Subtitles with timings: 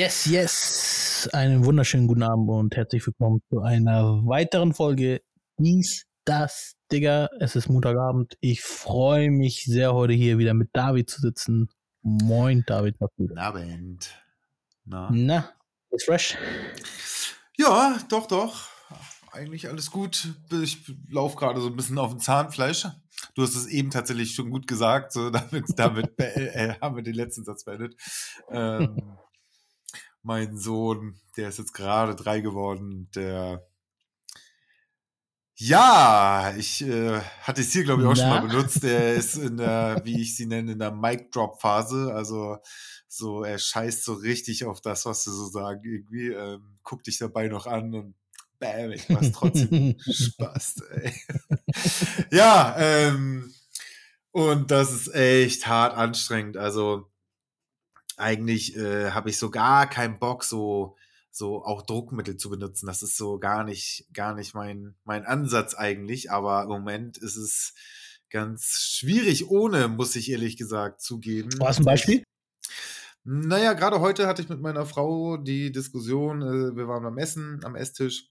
[0.00, 1.28] Yes, yes.
[1.34, 5.20] Einen wunderschönen guten Abend und herzlich willkommen zu einer weiteren Folge
[5.58, 7.28] Dies, das, Digga.
[7.38, 8.38] Es ist Montagabend.
[8.40, 11.68] Ich freue mich sehr, heute hier wieder mit David zu sitzen.
[12.00, 12.96] Moin, David.
[13.18, 14.10] Guten Abend.
[14.86, 15.10] Na?
[15.12, 15.52] Na,
[15.90, 16.34] ist fresh?
[17.58, 18.68] Ja, doch, doch.
[19.32, 20.28] Eigentlich alles gut.
[20.62, 20.78] Ich
[21.10, 22.86] laufe gerade so ein bisschen auf dem Zahnfleisch.
[23.34, 25.12] Du hast es eben tatsächlich schon gut gesagt.
[25.12, 27.96] So, damit damit äh, haben wir den letzten Satz beendet.
[28.50, 29.18] Ähm,
[30.22, 33.66] mein Sohn, der ist jetzt gerade drei geworden, der
[35.62, 38.16] ja, ich äh, hatte es hier, glaube ich, auch Na?
[38.16, 38.82] schon mal benutzt.
[38.82, 42.14] Der ist in der, wie ich sie nenne, in der Mic-Drop-Phase.
[42.14, 42.56] Also
[43.08, 45.82] so, er scheißt so richtig auf das, was du so sagen.
[45.84, 48.14] Irgendwie ähm, guckt dich dabei noch an und
[48.58, 50.82] bam, ich mach's trotzdem Spaß.
[50.92, 51.12] Ey.
[52.30, 53.52] ja, ähm,
[54.30, 56.56] und das ist echt hart anstrengend.
[56.56, 57.09] Also
[58.20, 60.96] eigentlich äh, habe ich so gar keinen Bock, so
[61.30, 62.86] so auch Druckmittel zu benutzen.
[62.86, 66.30] Das ist so gar nicht, gar nicht mein, mein Ansatz eigentlich.
[66.30, 67.74] Aber im Moment ist es
[68.30, 71.50] ganz schwierig ohne, muss ich ehrlich gesagt zugeben.
[71.58, 72.22] Was ein Beispiel?
[73.24, 77.60] Naja, gerade heute hatte ich mit meiner Frau die Diskussion, äh, wir waren am Essen,
[77.64, 78.30] am Esstisch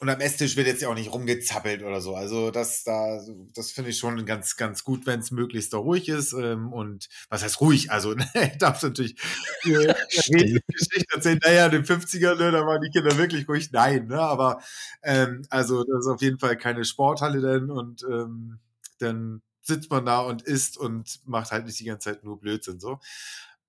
[0.00, 2.14] und am Esstisch wird jetzt ja auch nicht rumgezappelt oder so.
[2.14, 3.20] Also das da,
[3.54, 6.34] das finde ich schon ganz, ganz gut, wenn es möglichst da ruhig ist.
[6.34, 7.90] Ähm, und was heißt ruhig?
[7.90, 8.26] Also ne,
[8.58, 9.16] darf natürlich
[9.64, 11.40] äh, Geschichte erzählen.
[11.42, 13.72] Naja, in den 50ern, ne, da waren die Kinder wirklich ruhig.
[13.72, 14.60] Nein, ne, aber
[15.02, 18.58] ähm, also das ist auf jeden Fall keine Sporthalle denn und ähm,
[18.98, 22.78] dann sitzt man da und isst und macht halt nicht die ganze Zeit nur Blödsinn
[22.80, 23.00] so.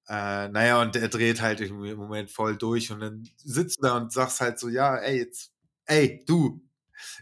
[0.08, 3.98] Äh, naja, und er dreht halt im Moment voll durch und dann sitzt du da
[3.98, 5.52] und sagst halt so, ja, ey, jetzt
[5.90, 6.62] ey, du,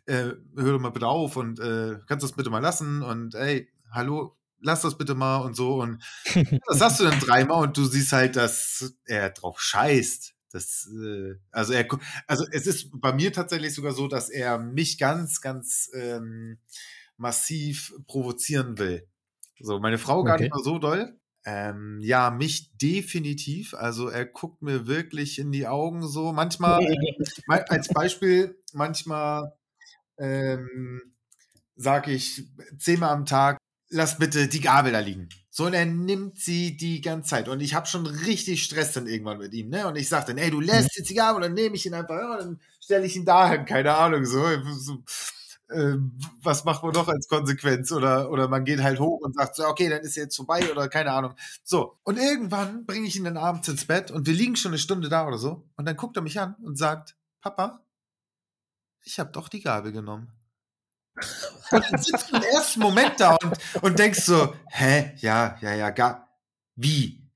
[0.06, 3.70] äh, hör doch mal bitte auf und äh, kannst das bitte mal lassen und ey,
[3.92, 5.82] hallo, lass das bitte mal und so.
[5.82, 6.04] Und
[6.68, 10.33] das sagst du dann dreimal und du siehst halt, dass er drauf scheißt.
[10.52, 11.88] Das, äh, also er,
[12.26, 16.60] also es ist bei mir tatsächlich sogar so, dass er mich ganz, ganz ähm,
[17.17, 19.08] massiv provozieren will.
[19.60, 20.44] So, meine Frau gar okay.
[20.44, 21.20] nicht mal so doll.
[21.49, 23.73] Ähm, ja, mich definitiv.
[23.73, 26.33] Also er guckt mir wirklich in die Augen so.
[26.33, 26.85] Manchmal,
[27.69, 29.53] als Beispiel, manchmal
[30.17, 31.02] ähm,
[31.77, 32.43] sage ich
[32.77, 35.30] zehnmal am Tag, lass bitte die Gabel da liegen.
[35.49, 37.47] So, und er nimmt sie die ganze Zeit.
[37.47, 39.87] Und ich habe schon richtig Stress dann irgendwann mit ihm, ne?
[39.87, 42.17] Und ich sage dann, ey, du lässt jetzt die Gabel, dann nehme ich ihn einfach,
[42.17, 44.43] ja, dann stelle ich ihn dahin, keine Ahnung, so.
[45.72, 47.92] Ähm, was macht man noch als Konsequenz?
[47.92, 50.72] Oder, oder man geht halt hoch und sagt so, okay, dann ist er jetzt vorbei
[50.72, 51.33] oder keine Ahnung.
[51.64, 54.80] So, und irgendwann bringe ich ihn dann abends ins Bett und wir liegen schon eine
[54.80, 55.67] Stunde da oder so.
[55.76, 57.86] Und dann guckt er mich an und sagt, Papa,
[59.04, 60.32] ich habe doch die Gabel genommen.
[61.72, 65.73] Und dann sitzt du im ersten Moment da und, und denkst so, hä, ja, ja,
[65.73, 66.30] ja, gar,
[66.76, 67.27] wie?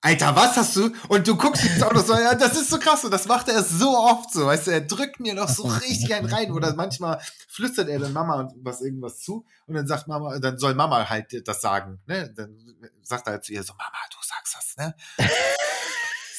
[0.00, 0.92] Alter, was hast du?
[1.08, 3.48] Und du guckst jetzt auch noch so, ja, das ist so krass und das macht
[3.48, 6.72] er so oft so, weißt du, er drückt mir noch so richtig einen rein oder
[6.74, 11.08] manchmal flüstert er dann Mama was irgendwas zu und dann sagt Mama, dann soll Mama
[11.08, 12.32] halt das sagen, ne?
[12.36, 12.56] Dann
[13.02, 14.94] sagt er halt zu ihr so, Mama, du sagst das, ne?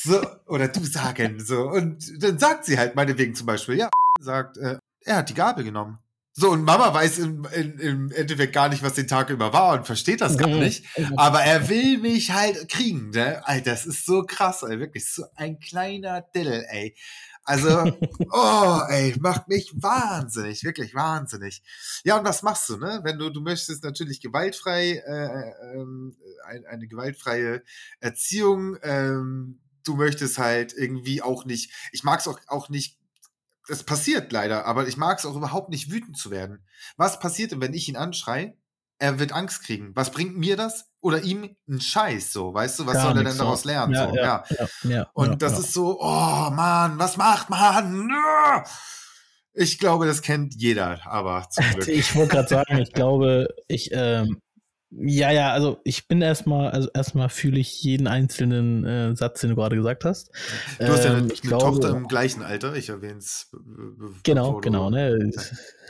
[0.03, 1.63] so, oder du sagen, so.
[1.63, 3.89] Und dann sagt sie halt meinetwegen zum Beispiel, ja,
[4.21, 5.99] sagt, äh, er hat die Gabel genommen.
[6.33, 9.77] So, und Mama weiß im, im, im Endeffekt gar nicht, was den Tag über war
[9.77, 10.59] und versteht das gar mhm.
[10.59, 10.85] nicht.
[11.17, 13.45] Aber er will mich halt kriegen, ne?
[13.45, 16.95] Alter, das ist so krass, ey, wirklich so ein kleiner Diddle, ey.
[17.43, 17.69] Also,
[18.31, 21.63] oh, ey, macht mich wahnsinnig, wirklich wahnsinnig.
[22.03, 23.01] Ja, und was machst du, ne?
[23.03, 26.15] Wenn du, du möchtest natürlich gewaltfrei, äh, ähm,
[26.45, 27.63] eine, eine gewaltfreie
[28.01, 32.98] Erziehung, ähm, du möchtest halt irgendwie auch nicht, ich mag es auch, auch nicht
[33.69, 36.65] das passiert leider, aber ich mag es auch überhaupt nicht, wütend zu werden.
[36.97, 38.55] Was passiert denn, wenn ich ihn anschreie?
[38.97, 39.95] Er wird Angst kriegen.
[39.95, 40.89] Was bringt mir das?
[40.99, 42.85] Oder ihm ein Scheiß, so, weißt du?
[42.85, 43.93] Was Gar soll er denn daraus lernen?
[43.93, 44.43] Ja, so, ja.
[44.49, 44.67] ja.
[44.83, 48.11] ja Und das ist so, oh Mann, was macht man?
[49.53, 51.87] Ich glaube, das kennt jeder, aber zum Glück.
[51.87, 54.41] Ich wollte gerade sagen, ich glaube, ich, ähm,
[54.91, 59.51] ja, ja, also ich bin erstmal, also erstmal fühle ich jeden einzelnen äh, Satz, den
[59.51, 60.31] du gerade gesagt hast.
[60.79, 63.51] Du hast ja eine, ähm, eine glaube, Tochter im gleichen Alter, ich erwähne es.
[64.23, 65.31] Genau, genau, ne?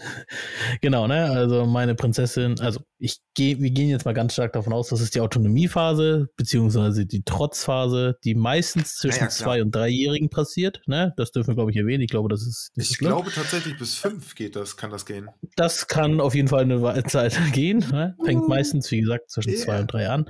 [0.81, 1.25] genau, ne?
[1.25, 4.99] Also meine Prinzessin, also ich gehe, wir gehen jetzt mal ganz stark davon aus, das
[4.99, 10.81] ist die Autonomiephase, beziehungsweise die Trotzphase, die meistens zwischen ja, ja, zwei- und dreijährigen passiert,
[10.87, 11.13] ne?
[11.15, 12.03] Das dürfen wir, glaube ich, erwähnen.
[12.03, 12.71] Ich glaube, das ist.
[12.75, 13.11] ich schlimm.
[13.11, 15.29] glaube tatsächlich bis fünf geht das, kann das gehen.
[15.55, 18.17] Das kann auf jeden Fall eine Zeit gehen, ne?
[18.25, 18.47] Fängt uh,
[18.91, 19.59] wie gesagt, zwischen yeah.
[19.59, 20.29] zwei und drei an.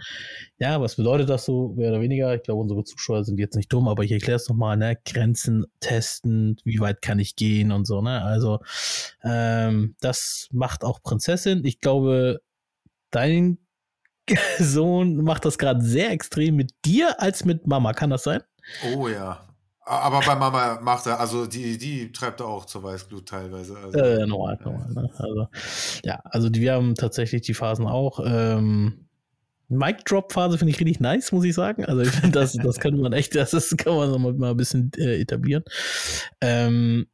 [0.57, 2.35] Ja, was bedeutet das so, mehr oder weniger?
[2.35, 4.97] Ich glaube, unsere Zuschauer sind jetzt nicht dumm, aber ich erkläre es nochmal, ne?
[5.06, 8.21] Grenzen testen, wie weit kann ich gehen und so, ne?
[8.21, 8.59] Also,
[9.23, 11.63] ähm, das macht auch Prinzessin.
[11.65, 12.41] Ich glaube,
[13.11, 13.57] dein
[14.59, 17.94] Sohn macht das gerade sehr extrem mit dir als mit Mama.
[17.94, 18.41] Kann das sein?
[18.95, 19.49] Oh ja.
[19.89, 23.75] Aber bei Mama macht er, also die, die treibt er auch zur Weißglut teilweise.
[23.75, 24.94] Also, äh, normal, normal.
[24.94, 25.09] Ne?
[25.18, 25.47] Also,
[26.03, 28.19] ja, also wir haben tatsächlich die Phasen auch.
[28.24, 29.07] Ähm,
[29.69, 31.86] Mic-Drop-Phase finde ich richtig nice, muss ich sagen.
[31.86, 34.57] Also ich finde, das, das könnte man echt, das ist, kann man mal, mal ein
[34.57, 35.63] bisschen äh, etablieren.
[36.39, 37.07] Ähm,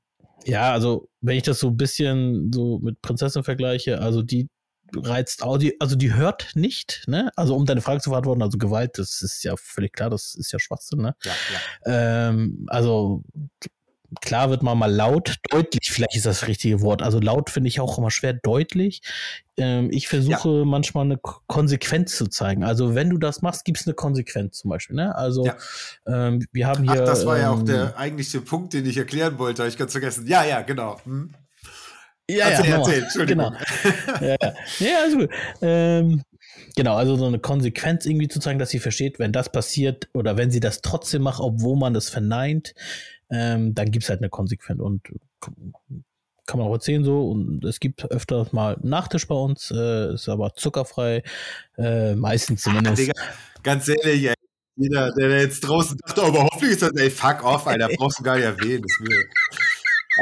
[0.46, 4.50] ja, also wenn ich das so ein bisschen so mit Prinzessin vergleiche, also die
[4.96, 7.32] reizt Audi, also die hört nicht, ne?
[7.36, 10.52] Also um deine Frage zu beantworten, also Gewalt, das ist ja völlig klar, das ist
[10.52, 11.16] ja Schwachsinn, ne?
[11.24, 11.32] Ja,
[11.86, 12.30] ja.
[12.30, 13.24] Ähm, also
[14.22, 17.02] klar wird man mal laut, deutlich, vielleicht ist das richtige Wort.
[17.02, 19.02] Also laut finde ich auch immer schwer deutlich.
[19.58, 20.66] Ähm, ich versuche ja.
[20.66, 22.64] manchmal eine Konsequenz zu zeigen.
[22.64, 24.96] Also wenn du das machst, gibt es eine Konsequenz zum Beispiel.
[24.96, 25.16] Ne?
[25.16, 25.56] Also ja.
[26.08, 27.02] ähm, wir haben hier.
[27.02, 29.78] Ach, das war ja auch der ähm, eigentliche Punkt, den ich erklären wollte, habe ich
[29.78, 30.28] ganz vergessen.
[30.28, 31.00] Ja, ja, genau.
[31.04, 31.32] Hm.
[32.30, 33.56] Ja, erzähl, ja, erzähl, Entschuldigung.
[33.80, 34.26] Genau.
[34.26, 34.38] ja,
[34.80, 35.30] ja, also gut.
[35.62, 36.24] Ähm,
[36.76, 40.38] genau, also so eine Konsequenz irgendwie zu zeigen, dass sie versteht, wenn das passiert oder
[40.38, 42.74] wenn sie das trotzdem macht, obwohl man das verneint,
[43.30, 45.02] ähm, dann gibt es halt eine Konsequenz und
[46.48, 50.30] kann man auch erzählen so und es gibt öfters mal Nachtisch bei uns, äh, ist
[50.30, 51.24] aber zuckerfrei,
[51.78, 52.94] äh, meistens zumindest.
[52.94, 53.14] Ach, Digga,
[53.64, 54.34] ganz ehrlich, ey,
[54.78, 58.24] jeder, der jetzt draußen dachte, aber hoffentlich ist das, ey, fuck off, Alter, brauchst du
[58.24, 59.30] gar nicht erwähnen, das will.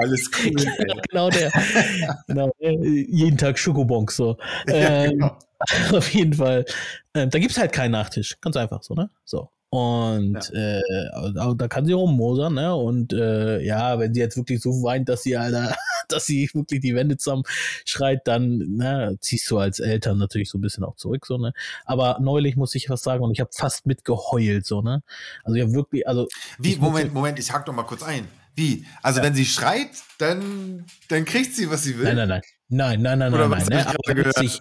[0.01, 0.55] Alles cool.
[0.77, 1.01] Ey.
[1.09, 1.51] genau der.
[2.27, 4.37] genau, jeden Tag Schokobons so.
[4.67, 5.37] Ähm, genau.
[5.93, 6.65] Auf jeden Fall.
[7.13, 8.37] Ähm, da gibt es halt keinen Nachtisch.
[8.41, 9.09] Ganz einfach so, ne?
[9.23, 9.49] So.
[9.69, 10.79] Und ja.
[10.79, 12.75] äh, da kann sie rummosern, ne?
[12.75, 15.75] Und äh, ja, wenn sie jetzt wirklich so weint, dass sie Alter,
[16.09, 17.41] dass sie wirklich die Wände zusammen
[17.85, 21.53] schreit, dann ne, ziehst du als Eltern natürlich so ein bisschen auch zurück, so, ne?
[21.85, 25.01] Aber neulich muss ich was sagen und ich habe fast mitgeheult, so, ne?
[25.43, 26.27] Also ja wirklich, also.
[26.59, 28.27] Wie, Moment, Moment, ich hack doch mal kurz ein.
[28.55, 28.85] Wie?
[29.01, 29.25] Also ja.
[29.25, 29.89] wenn sie schreit,
[30.19, 32.05] dann, dann kriegt sie, was sie will.
[32.05, 32.41] Nein, nein, nein.
[32.69, 33.85] Nein, nein, nein, Oder nein, nein.
[34.15, 34.31] Ne?
[34.41, 34.59] Ich,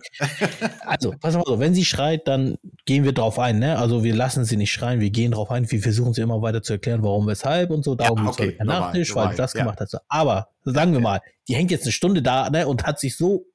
[0.81, 3.79] also, pass mal so, wenn sie schreit, dann gehen wir drauf ein, ne?
[3.79, 6.63] Also wir lassen sie nicht schreien, wir gehen drauf ein, wir versuchen sie immer weiter
[6.63, 7.95] zu erklären, warum, weshalb und so.
[7.95, 9.61] Darum ja, okay, es Nachtisch, weil du das ja.
[9.61, 9.97] gemacht hast.
[10.09, 13.47] Aber sagen wir mal, die hängt jetzt eine Stunde da, ne, und hat sich so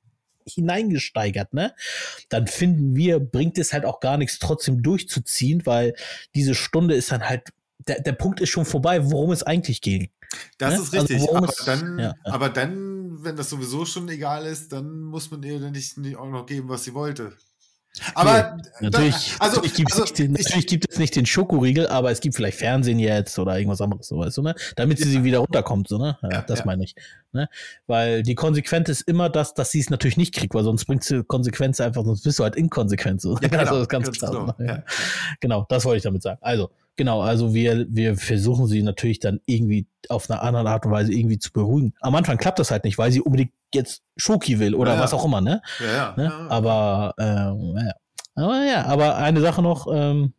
[0.47, 1.75] hineingesteigert, ne?
[2.29, 5.93] Dann finden wir, bringt es halt auch gar nichts, trotzdem durchzuziehen, weil
[6.33, 7.49] diese Stunde ist dann halt,
[7.87, 10.09] der, der Punkt ist schon vorbei, worum es eigentlich ging.
[10.57, 10.81] Das ne?
[10.81, 11.21] ist richtig.
[11.21, 12.33] Also aber, dann, ja, ja.
[12.33, 16.29] aber dann, wenn das sowieso schon egal ist, dann muss man ihr nicht, nicht auch
[16.29, 17.33] noch geben, was sie wollte.
[18.13, 21.15] Aber nee, natürlich, da, also, natürlich, gibt also, es nicht den, natürlich gibt es nicht
[21.15, 24.55] den Schokoriegel, aber es gibt vielleicht Fernsehen jetzt oder irgendwas anderes, so weißt du, ne?
[24.75, 25.23] Damit sie ja.
[25.23, 26.17] wieder runterkommt, so, ne?
[26.21, 26.95] Ja, das meine ich.
[27.31, 27.49] Ne?
[27.87, 31.09] Weil die Konsequenz ist immer das, dass sie es natürlich nicht kriegt, weil sonst bringst
[31.09, 33.21] du Konsequenz einfach, sonst bist du halt inkonsequent.
[33.21, 33.33] So.
[33.33, 34.55] Ja, genau, also das ganz, ganz klar.
[34.57, 34.83] Genau,
[35.39, 36.39] genau, das wollte ich damit sagen.
[36.41, 40.91] Also, Genau, also wir, wir versuchen sie natürlich dann irgendwie auf eine andere Art und
[40.91, 41.93] Weise irgendwie zu beruhigen.
[42.01, 45.13] Am Anfang klappt das halt nicht, weil sie unbedingt jetzt Schoki will oder ja, was
[45.13, 45.61] auch immer, ne?
[45.79, 46.13] Ja, ja.
[46.17, 46.33] Ne?
[46.49, 47.93] aber, ähm, ja.
[48.33, 50.33] aber ja, aber eine Sache noch, ähm,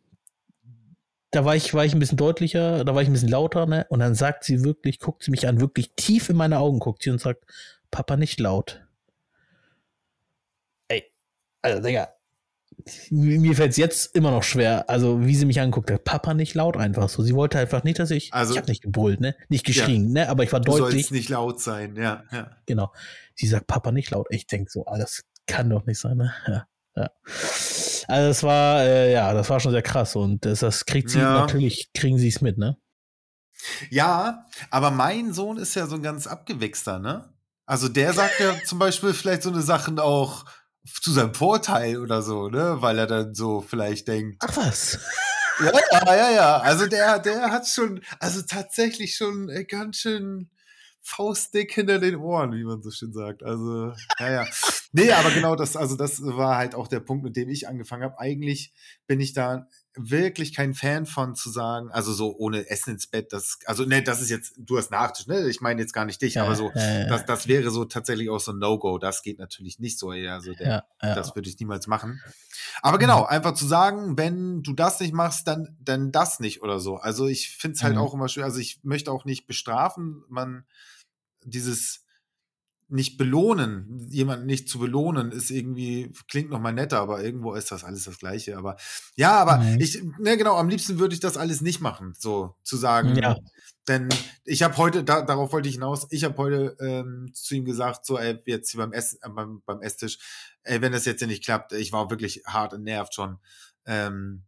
[1.31, 3.85] da war ich, war ich ein bisschen deutlicher, da war ich ein bisschen lauter, ne?
[3.87, 7.03] Und dann sagt sie wirklich, guckt sie mich an, wirklich tief in meine Augen guckt
[7.03, 7.45] sie und sagt,
[7.89, 8.85] Papa nicht laut.
[10.89, 11.05] Ey,
[11.61, 12.09] also Digga,
[13.09, 16.03] mir fällt es jetzt immer noch schwer, also wie sie mich anguckt hat.
[16.03, 17.23] Papa nicht laut einfach so.
[17.23, 18.33] Sie wollte einfach nicht, dass ich.
[18.33, 19.35] Also, ich habe nicht gebrüllt, ne?
[19.49, 20.25] Nicht geschrien, ja.
[20.25, 20.29] ne?
[20.29, 21.07] Aber ich war du deutlich.
[21.07, 22.51] Du nicht laut sein, ja, ja.
[22.65, 22.91] Genau.
[23.35, 24.27] Sie sagt Papa nicht laut.
[24.29, 26.33] Ich denke so, ah, das kann doch nicht sein, ne?
[26.47, 26.67] Ja.
[26.95, 27.09] ja.
[28.07, 31.19] Also das war, äh, ja, das war schon sehr krass und das, das kriegt sie
[31.19, 31.39] ja.
[31.39, 32.77] natürlich, kriegen sie es mit, ne?
[33.89, 37.33] Ja, aber mein Sohn ist ja so ein ganz abgewichster, ne?
[37.65, 40.45] Also der sagt ja zum Beispiel vielleicht so eine Sachen auch,
[41.01, 42.77] zu seinem Vorteil oder so, ne?
[42.79, 44.43] Weil er dann so vielleicht denkt.
[44.45, 44.99] Ach was.
[45.61, 46.57] Ja, ja, ja, ja.
[46.59, 50.49] Also der, der hat schon, also tatsächlich schon äh, ganz schön
[51.01, 53.43] faustdick hinter den Ohren, wie man so schön sagt.
[53.43, 54.47] Also, ja, ja.
[54.91, 58.03] Nee, aber genau das, also das war halt auch der Punkt, mit dem ich angefangen
[58.03, 58.19] habe.
[58.19, 58.73] Eigentlich
[59.05, 59.67] bin ich da
[60.01, 64.01] wirklich kein Fan von zu sagen, also so ohne Essen ins Bett, das, also ne,
[64.01, 65.49] das ist jetzt, du hast Nachtisch, ne?
[65.49, 67.07] Ich meine jetzt gar nicht dich, ja, aber so, ja, ja.
[67.07, 68.97] Das, das wäre so tatsächlich auch so ein No-Go.
[68.97, 72.21] Das geht natürlich nicht so, also der, das würde ich niemals machen.
[72.81, 73.27] Aber genau, mhm.
[73.27, 76.95] einfach zu sagen, wenn du das nicht machst, dann, dann das nicht oder so.
[76.95, 78.01] Also ich finde es halt mhm.
[78.01, 80.65] auch immer schön, also ich möchte auch nicht bestrafen, man,
[81.43, 82.05] dieses,
[82.89, 87.83] nicht belohnen, jemanden nicht zu belohnen, ist irgendwie, klingt nochmal netter, aber irgendwo ist das
[87.83, 88.57] alles das Gleiche.
[88.57, 88.77] Aber
[89.15, 89.79] ja, aber mhm.
[89.79, 93.15] ich, ne, genau, am liebsten würde ich das alles nicht machen, so zu sagen.
[93.15, 93.37] Ja.
[93.87, 94.09] Denn
[94.43, 98.05] ich habe heute, da, darauf wollte ich hinaus, ich habe heute ähm, zu ihm gesagt,
[98.05, 100.17] so, ey, jetzt hier beim, Ess, äh, beim, beim Esstisch,
[100.63, 103.37] ey, wenn das jetzt hier nicht klappt, ich war wirklich hart und nervt schon.
[103.85, 104.43] Ähm,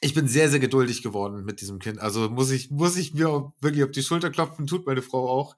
[0.00, 2.00] ich bin sehr, sehr geduldig geworden mit diesem Kind.
[2.00, 5.56] Also muss ich, muss ich mir wirklich auf die Schulter klopfen, tut meine Frau auch.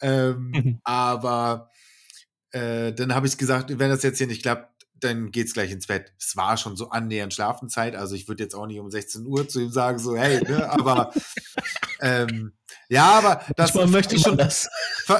[0.00, 0.80] Ähm, mhm.
[0.84, 1.70] Aber
[2.50, 5.86] äh, dann habe ich gesagt, wenn das jetzt hier nicht klappt, dann geht's gleich ins
[5.86, 6.12] Bett.
[6.18, 9.46] Es war schon so annähernd Schlafenzeit, also ich würde jetzt auch nicht um 16 Uhr
[9.48, 11.12] zu ihm sagen, so, hey, ne, aber
[12.00, 12.52] ähm,
[12.88, 14.68] ja, aber das man möchte ich schon das.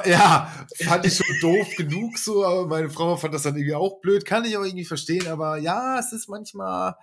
[0.07, 0.51] Ja,
[0.83, 4.25] fand ich schon doof genug so, aber meine Frau fand das dann irgendwie auch blöd,
[4.25, 6.97] kann ich auch irgendwie verstehen, aber ja, es ist manchmal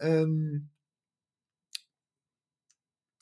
[0.00, 0.70] ähm,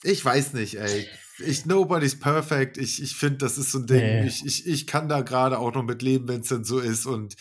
[0.04, 1.08] ich weiß nicht, ey.
[1.44, 2.76] Ich, nobody's perfect.
[2.76, 3.98] Ich, ich finde, das ist so ein Ding.
[3.98, 4.26] Nee.
[4.26, 7.06] Ich, ich, ich kann da gerade auch noch mit leben, wenn es denn so ist.
[7.06, 7.34] Und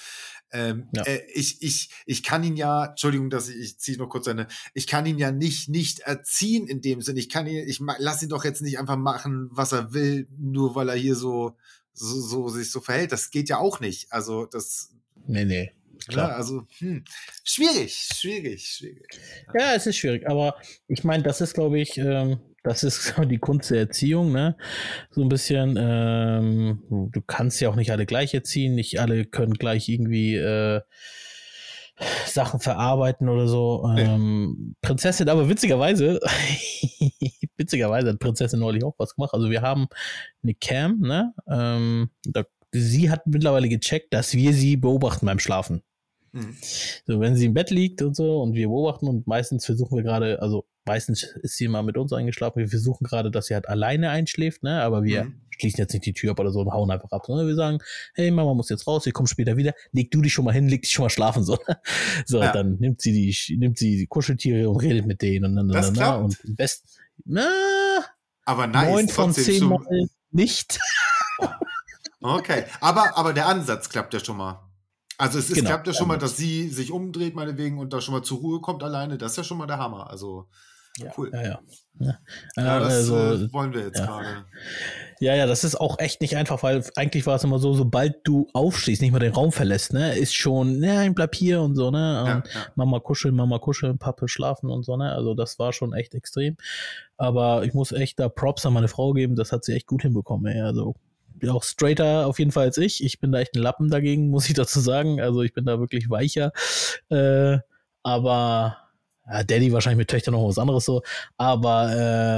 [0.51, 1.03] ähm, ja.
[1.03, 4.47] äh, ich, ich, ich kann ihn ja, Entschuldigung, dass ich, ich ziehe noch kurz eine,
[4.73, 7.17] ich kann ihn ja nicht, nicht erziehen in dem Sinn.
[7.17, 10.73] Ich kann ihn, ich lass ihn doch jetzt nicht einfach machen, was er will, nur
[10.73, 11.55] weil er hier so,
[11.93, 13.11] so, so sich so verhält.
[13.11, 14.11] Das geht ja auch nicht.
[14.11, 14.89] Also, das.
[15.27, 15.71] Nee, nee.
[16.07, 16.29] Klar.
[16.29, 17.03] Ja, also hm,
[17.43, 19.07] schwierig, schwierig, schwierig.
[19.57, 20.55] Ja, es ist schwierig, aber
[20.87, 24.55] ich meine, das ist, glaube ich, ähm, das ist die Kunst der Erziehung, ne?
[25.11, 29.53] So ein bisschen, ähm, du kannst ja auch nicht alle gleich erziehen, nicht alle können
[29.53, 30.81] gleich irgendwie äh,
[32.25, 33.87] Sachen verarbeiten oder so.
[33.97, 36.19] Ähm, Prinzessin, aber witzigerweise,
[37.57, 39.33] witzigerweise hat Prinzessin neulich auch was gemacht.
[39.33, 39.87] Also wir haben
[40.41, 41.33] eine Cam, ne?
[41.47, 45.83] Ähm, da, sie hat mittlerweile gecheckt, dass wir sie beobachten beim Schlafen.
[46.31, 46.55] Mhm.
[47.05, 50.03] So, wenn sie im Bett liegt und so und wir beobachten und meistens versuchen wir
[50.03, 52.59] gerade, also meistens ist sie mal mit uns eingeschlafen.
[52.59, 54.81] Wir versuchen gerade, dass sie halt alleine einschläft, ne?
[54.81, 55.41] Aber wir mhm.
[55.49, 57.25] schließen jetzt nicht die Tür ab oder so und hauen einfach ab.
[57.25, 57.79] Sondern wir sagen,
[58.13, 59.73] hey, Mama muss jetzt raus, wir kommen später wieder.
[59.91, 61.43] Leg du dich schon mal hin, leg dich schon mal schlafen.
[61.43, 61.57] So,
[62.25, 62.51] so ja.
[62.51, 65.87] dann nimmt sie die, nimmt sie die Kuscheltiere und redet mit denen und dann, das
[65.87, 66.23] dann, klappt.
[66.23, 67.49] und best, na,
[68.45, 70.79] aber nice, neun von zehn Mal nicht.
[72.21, 74.69] okay, aber, aber der Ansatz klappt ja schon mal.
[75.17, 78.01] Also es, es genau, klappt ja schon mal, dass sie sich umdreht, meinetwegen, und da
[78.01, 79.17] schon mal zur Ruhe kommt alleine.
[79.17, 80.09] Das ist ja schon mal der Hammer.
[80.09, 80.49] Also
[80.97, 81.31] ja, cool.
[81.33, 81.59] Ja, ja.
[81.99, 82.17] Ja,
[82.57, 84.05] ja das also, äh, wollen wir jetzt ja.
[84.05, 84.45] gerade.
[85.19, 88.15] Ja, ja, das ist auch echt nicht einfach, weil eigentlich war es immer so, sobald
[88.25, 91.91] du aufstehst, nicht mehr den Raum verlässt, ne, ist schon, nein, bleib hier und so,
[91.91, 95.71] ne, und ja, Mama kuscheln, Mama kuscheln, Pappe schlafen und so, ne, also das war
[95.71, 96.57] schon echt extrem.
[97.17, 100.01] Aber ich muss echt da Props an meine Frau geben, das hat sie echt gut
[100.01, 100.95] hinbekommen, ey, also
[101.49, 103.03] auch straighter auf jeden Fall als ich.
[103.03, 105.19] Ich bin da echt ein Lappen dagegen, muss ich dazu sagen.
[105.19, 106.51] Also ich bin da wirklich weicher.
[107.09, 107.57] Äh,
[108.03, 108.77] aber
[109.27, 111.01] ja, Daddy wahrscheinlich mit Töchtern noch was anderes so.
[111.37, 111.93] Aber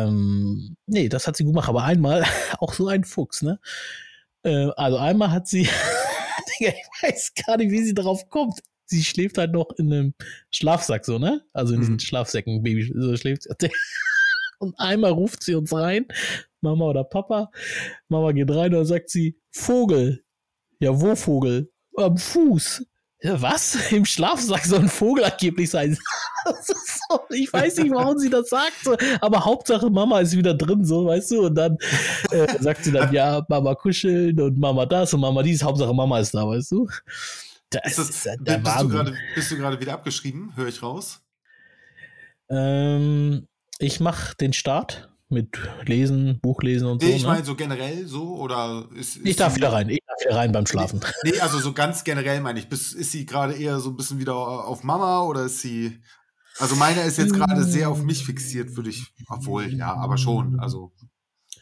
[0.07, 1.69] ähm, nee, das hat sie gut gemacht.
[1.69, 2.23] Aber einmal
[2.59, 3.59] auch so ein Fuchs, ne?
[4.43, 5.61] Äh, also einmal hat sie,
[6.59, 8.59] ich weiß gar nicht, wie sie drauf kommt.
[8.87, 10.13] Sie schläft halt noch in einem
[10.51, 11.43] Schlafsack, so, ne?
[11.53, 11.99] Also in diesen mhm.
[11.99, 13.49] Schlafsäcken, Baby, so schläft sie.
[14.59, 16.05] Und einmal ruft sie uns rein,
[16.61, 17.51] Mama oder Papa.
[18.07, 20.23] Mama geht rein und dann sagt sie, Vogel.
[20.79, 21.71] Ja, wo Vogel?
[21.97, 22.85] Am Fuß.
[23.23, 23.75] Was?
[23.91, 25.97] Im Schlafsack soll ein Vogel angeblich sein.
[26.61, 28.87] so, ich weiß nicht, warum sie das sagt,
[29.21, 31.45] aber Hauptsache Mama ist wieder drin, so, weißt du?
[31.47, 31.77] Und dann
[32.31, 36.19] äh, sagt sie dann, ja, Mama kuscheln und Mama das und Mama dies, Hauptsache Mama
[36.19, 36.87] ist da, weißt du?
[37.69, 40.55] Das ist, das, ist der bist, du grade, bist du gerade wieder abgeschrieben?
[40.55, 41.21] Höre ich raus?
[42.49, 43.47] Ähm,
[43.79, 47.15] ich mache den Start mit Lesen, Buchlesen und nee, so.
[47.15, 47.27] Ich ne?
[47.27, 50.51] meine so generell so oder ist, ist Ich darf wieder rein, ich darf wieder rein
[50.51, 51.01] beim Schlafen.
[51.23, 52.71] Nee, also so ganz generell meine ich.
[52.71, 55.99] Ist, ist sie gerade eher so ein bisschen wieder auf Mama oder ist sie.
[56.57, 59.13] Also meine ist jetzt gerade sehr auf mich fixiert, würde ich.
[59.27, 60.59] Obwohl, ja, aber schon.
[60.59, 60.93] Also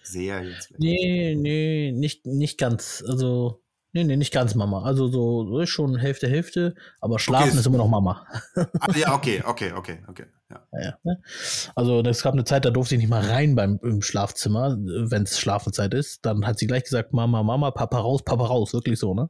[0.04, 0.72] sehr jetzt.
[0.78, 3.04] Nee, nee, nicht, nicht ganz.
[3.08, 3.63] Also
[3.96, 4.82] Nee, nee, nicht ganz Mama.
[4.82, 8.26] Also so, so ist schon Hälfte, Hälfte, aber Schlafen okay, ist immer noch Mama.
[8.56, 10.26] ah, ja, okay, okay, okay, okay.
[10.50, 10.68] Ja.
[10.74, 11.16] Ja, ja.
[11.76, 15.24] Also es gab eine Zeit, da durfte ich nicht mal rein beim im Schlafzimmer, wenn
[15.24, 16.26] es Schlafenzeit ist.
[16.26, 19.30] Dann hat sie gleich gesagt, Mama, Mama, Papa raus, Papa raus, wirklich so, ne?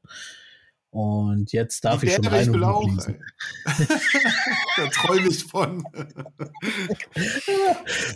[0.89, 2.87] Und jetzt darf Die ich schon rein und auch,
[4.77, 5.83] da träume ich von.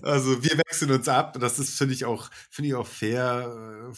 [0.03, 1.37] also wir wechseln uns ab.
[1.39, 3.91] Das ist, finde ich auch, finde ich auch fair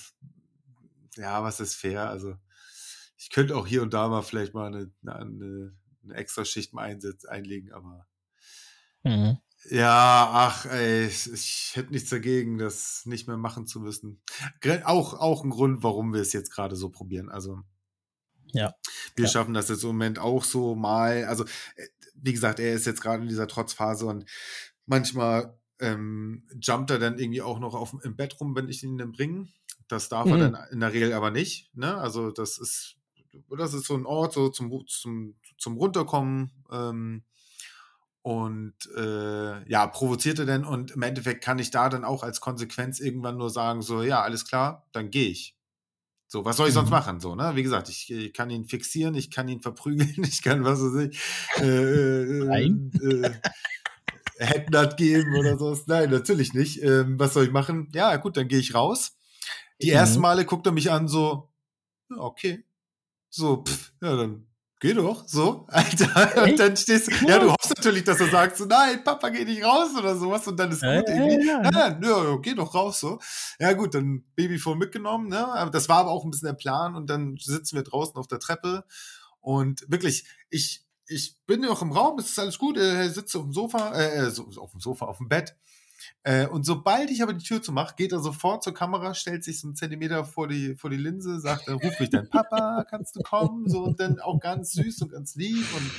[1.18, 2.10] ja, was ist fair?
[2.10, 2.36] Also,
[3.18, 6.84] ich könnte auch hier und da mal vielleicht mal eine, eine, eine extra Schicht mal
[6.84, 8.08] einsetz, einlegen, aber
[9.04, 9.38] mhm.
[9.70, 14.22] ja, ach, ey, ich, ich, hätte nichts dagegen, das nicht mehr machen zu müssen.
[14.86, 17.30] Auch, auch ein Grund, warum wir es jetzt gerade so probieren.
[17.30, 17.62] Also,
[18.52, 18.74] ja.
[19.16, 19.32] Wir ja.
[19.32, 21.26] schaffen das jetzt im Moment auch so mal.
[21.26, 21.44] Also,
[21.76, 24.26] äh, wie gesagt, er ist jetzt gerade in dieser Trotzphase und
[24.86, 28.98] manchmal ähm, jumpt er dann irgendwie auch noch auf, im Bett rum, wenn ich ihn
[28.98, 29.48] dann bringe.
[29.88, 30.34] Das darf mhm.
[30.34, 31.76] er dann in der Regel aber nicht.
[31.76, 31.96] Ne?
[31.98, 32.98] Also das ist,
[33.58, 36.52] das ist so ein Ort so zum, zum, zum Runterkommen.
[36.72, 37.24] Ähm,
[38.22, 42.42] und äh, ja, provoziert er denn und im Endeffekt kann ich da dann auch als
[42.42, 45.56] Konsequenz irgendwann nur sagen, so, ja, alles klar, dann gehe ich.
[46.28, 46.80] So, was soll ich mhm.
[46.82, 47.20] sonst machen?
[47.20, 47.56] So, ne?
[47.56, 51.10] Wie gesagt, ich, ich, kann ihn fixieren, ich kann ihn verprügeln, ich kann was weiß
[51.10, 51.20] ich.
[51.58, 52.92] Äh, Nein.
[53.02, 53.32] Äh,
[54.40, 55.78] Headnut geben oder so.
[55.88, 56.82] Nein, natürlich nicht.
[56.82, 57.90] Ähm, was soll ich machen?
[57.94, 59.18] Ja, gut, dann gehe ich raus.
[59.82, 59.98] Die mhm.
[59.98, 61.50] ersten Male guckt er mich an, so,
[62.18, 62.66] okay.
[63.30, 64.48] So, pff, ja, dann
[64.80, 66.44] geh doch, so, Alter.
[66.44, 69.46] Und dann stehst du, ja, du hoffst natürlich, dass er sagt, so, nein, Papa, geh
[69.46, 71.48] nicht raus oder sowas und dann ist gut Ja, irgendwie.
[71.48, 72.00] ja, Ja, ja.
[72.02, 73.20] ja, geh doch raus, so.
[73.60, 76.96] Ja, gut, dann Babyphone mitgenommen, ne, aber das war aber auch ein bisschen der Plan
[76.96, 78.86] und dann sitzen wir draußen auf der Treppe
[79.42, 83.44] und wirklich, ich, ich bin noch im Raum, es ist alles gut, er sitzt auf
[83.44, 85.56] dem Sofa, äh, so, auf dem Sofa, auf dem Bett.
[86.24, 89.60] Äh, und sobald ich aber die Tür zumache, geht er sofort zur Kamera, stellt sich
[89.60, 93.16] so einen Zentimeter vor die, vor die Linse, sagt, er, ruf mich dein Papa, kannst
[93.16, 93.68] du kommen?
[93.70, 95.92] So, und dann auch ganz süß und ganz lieb und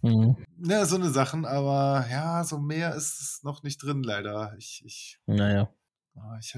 [0.00, 0.36] Mhm.
[0.62, 4.54] ja, so eine Sachen, aber ja, so mehr ist es noch nicht drin, leider.
[4.56, 5.72] Ich, ich, Naja.
[6.14, 6.56] ah, ich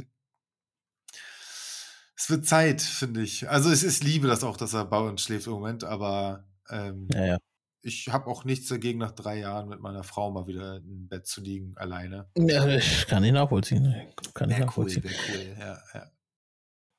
[2.17, 3.49] es wird Zeit, finde ich.
[3.49, 7.09] Also es ist Liebe, das auch, dass er bei uns schläft im Moment, aber ähm,
[7.15, 7.39] Ja, ja.
[7.83, 11.27] Ich habe auch nichts dagegen, nach drei Jahren mit meiner Frau mal wieder im Bett
[11.27, 12.29] zu liegen, alleine.
[12.37, 13.95] ja ich kann ich nachvollziehen.
[14.35, 15.05] Kann ich cool, nachvollziehen.
[15.05, 16.11] wäre cool, ja, ja.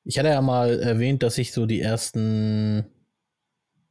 [0.04, 2.86] Ich hatte ja mal erwähnt, dass ich so die ersten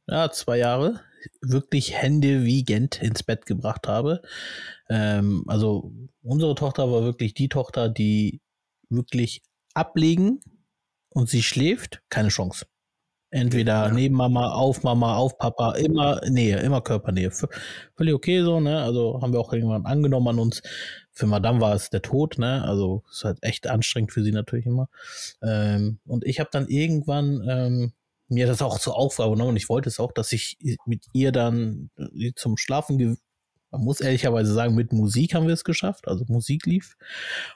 [0.07, 0.99] ja, zwei Jahre
[1.41, 4.21] wirklich händewiegend ins Bett gebracht habe.
[4.89, 8.41] Ähm, also unsere Tochter war wirklich die Tochter, die
[8.89, 9.41] wirklich
[9.73, 10.41] ablegen
[11.09, 12.65] und sie schläft, keine Chance.
[13.33, 13.91] Entweder Ja.
[13.91, 17.31] neben Mama, auf Mama, auf Papa, immer Nähe, immer Körpernähe.
[17.31, 18.81] Völlig okay so, ne?
[18.81, 20.61] Also haben wir auch irgendwann angenommen an uns.
[21.13, 22.63] Für Madame war es der Tod, ne?
[22.63, 24.89] Also ist halt echt anstrengend für sie natürlich immer.
[25.41, 27.93] Ähm, und ich habe dann irgendwann ähm,
[28.27, 31.31] mir das auch zur Aufgabe genommen und ich wollte es auch, dass ich mit ihr
[31.31, 33.17] dann äh, zum Schlafen,
[33.71, 36.95] man muss ehrlicherweise sagen, mit Musik haben wir es geschafft, also Musik lief.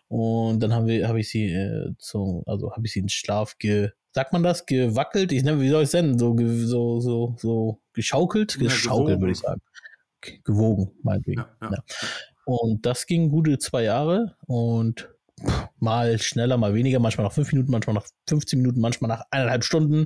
[0.07, 3.57] Und dann haben wir, habe ich sie äh, zum, also habe ich sie in Schlaf
[3.57, 5.33] ge, sagt man das, gewackelt?
[5.33, 6.17] Ich nenne, wie soll ich es nennen?
[6.17, 8.55] So, so, so, so geschaukelt?
[8.55, 9.61] Ja, Geschaukelt, würde ich sagen.
[10.21, 11.41] Ge- Gewogen, meinetwegen.
[11.61, 11.83] Ja, ja.
[12.45, 15.09] Und das ging gute zwei Jahre und
[15.79, 19.65] mal schneller, mal weniger, manchmal nach fünf Minuten, manchmal nach 15 Minuten, manchmal nach eineinhalb
[19.65, 20.05] Stunden.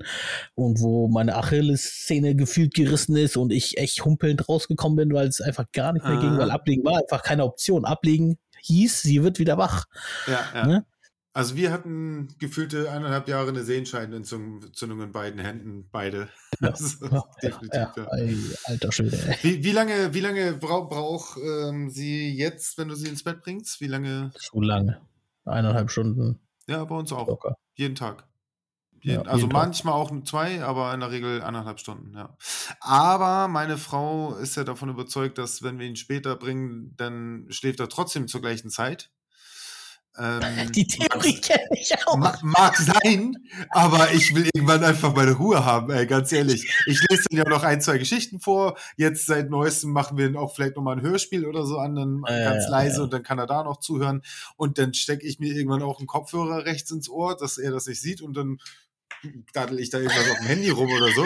[0.56, 5.40] Und wo meine Achillessehne gefühlt gerissen ist und ich echt humpelnd rausgekommen bin, weil es
[5.40, 6.38] einfach gar nicht mehr ging, Ah.
[6.40, 7.86] weil Ablegen war einfach keine Option.
[7.86, 9.86] Ablegen hieß, sie wird wieder wach.
[10.26, 10.66] Ja, ja.
[10.66, 10.86] Ne?
[11.34, 16.30] Also wir hatten gefühlte eineinhalb Jahre eine Sehenscheidenentzündung in beiden Händen, beide.
[16.60, 16.74] Ja.
[17.12, 18.08] Ja, definitiv, ja, ja.
[18.18, 19.18] ey, alter Schwede.
[19.44, 23.42] Wie, wie lange, wie lange braucht brauch, ähm, sie jetzt, wenn du sie ins Bett
[23.42, 23.80] bringst?
[23.80, 24.32] Wie lange?
[24.36, 25.00] Zu lange.
[25.46, 27.28] Eineinhalb Stunden Ja, bei uns auch.
[27.28, 27.56] locker.
[27.76, 28.28] Jeden Tag.
[29.02, 29.54] Jeden, also jeden Tag.
[29.54, 32.36] manchmal auch nur zwei, aber in der Regel eineinhalb Stunden, ja.
[32.82, 37.80] Aber meine Frau ist ja davon überzeugt, dass wenn wir ihn später bringen, dann schläft
[37.80, 39.12] er trotzdem zur gleichen Zeit.
[40.18, 42.18] Ähm, Die Theorie kenne ich auch.
[42.18, 43.38] Ma mag sein,
[43.70, 46.72] aber ich will irgendwann einfach meine Ruhe haben, ey, ganz ehrlich.
[46.86, 48.78] Ich lese dann ja noch ein, zwei Geschichten vor.
[48.98, 52.52] Jetzt seit neuestem machen wir auch vielleicht nochmal ein Hörspiel oder so an, dann Ja,
[52.52, 53.04] ganz leise ja.
[53.04, 54.22] und dann kann er da noch zuhören.
[54.56, 57.88] Und dann stecke ich mir irgendwann auch einen Kopfhörer rechts ins Ohr, dass er das
[57.88, 58.60] nicht sieht und dann
[59.54, 61.26] daddel ich da irgendwas auf dem Handy rum oder so.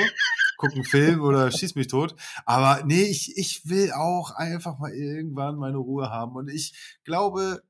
[0.57, 2.15] Guck einen Film oder schieß mich tot.
[2.45, 6.35] Aber nee, ich, ich will auch einfach mal irgendwann meine Ruhe haben.
[6.35, 7.61] Und ich glaube,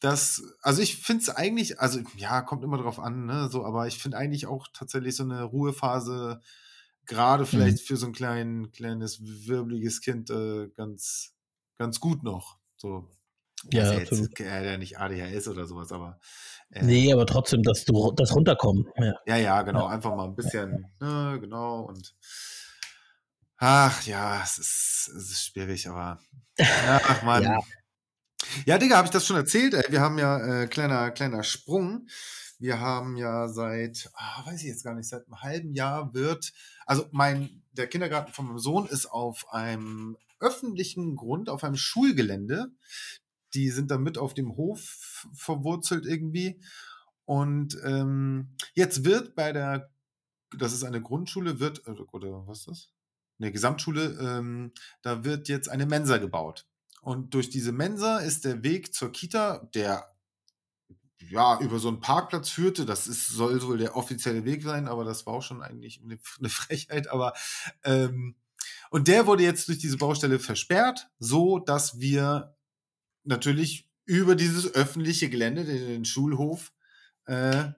[0.00, 3.86] das, also ich finde es eigentlich, also ja, kommt immer drauf an, ne, so, aber
[3.86, 6.40] ich finde eigentlich auch tatsächlich so eine Ruhephase,
[7.06, 11.34] gerade vielleicht für so ein klein, kleines, wirbeliges Kind, äh, ganz,
[11.78, 12.58] ganz gut noch.
[12.76, 13.08] So.
[13.72, 14.38] Ja, Also absolut.
[14.38, 16.20] jetzt, äh, nicht ADHS oder sowas, aber.
[16.70, 18.86] Äh, Nee, aber trotzdem, dass du das runterkommen.
[18.98, 19.14] Ja.
[19.26, 19.88] Ja, ja, genau, Ja.
[19.88, 22.14] einfach mal ein bisschen, ne, genau, und.
[23.56, 26.20] Ach ja, es ist, es ist schwierig, aber.
[26.60, 27.58] Ach man.
[28.66, 28.78] Ja.
[28.78, 29.74] Digga, habe ich das schon erzählt?
[29.74, 29.84] Ey?
[29.90, 32.06] Wir haben ja, äh, kleiner, kleiner Sprung.
[32.58, 36.52] Wir haben ja seit, ah, weiß ich jetzt gar nicht, seit einem halben Jahr wird,
[36.86, 42.72] also mein, der Kindergarten von meinem Sohn ist auf einem öffentlichen Grund, auf einem Schulgelände.
[43.54, 46.60] Die sind da mit auf dem Hof verwurzelt irgendwie.
[47.24, 49.90] Und ähm, jetzt wird bei der,
[50.56, 52.88] das ist eine Grundschule, wird, äh, oder was ist das?
[53.38, 56.66] Eine Gesamtschule, ähm, da wird jetzt eine Mensa gebaut.
[57.02, 60.14] Und durch diese Mensa ist der Weg zur Kita, der
[61.18, 62.86] ja über so einen Parkplatz führte.
[62.86, 66.18] Das ist, soll wohl der offizielle Weg sein, aber das war auch schon eigentlich eine,
[66.48, 67.08] Frechheit.
[67.08, 67.34] Aber
[67.84, 68.36] ähm,
[68.90, 72.56] und der wurde jetzt durch diese Baustelle versperrt, so dass wir
[73.24, 76.72] natürlich über dieses öffentliche Gelände, den Schulhof,
[77.26, 77.72] äh,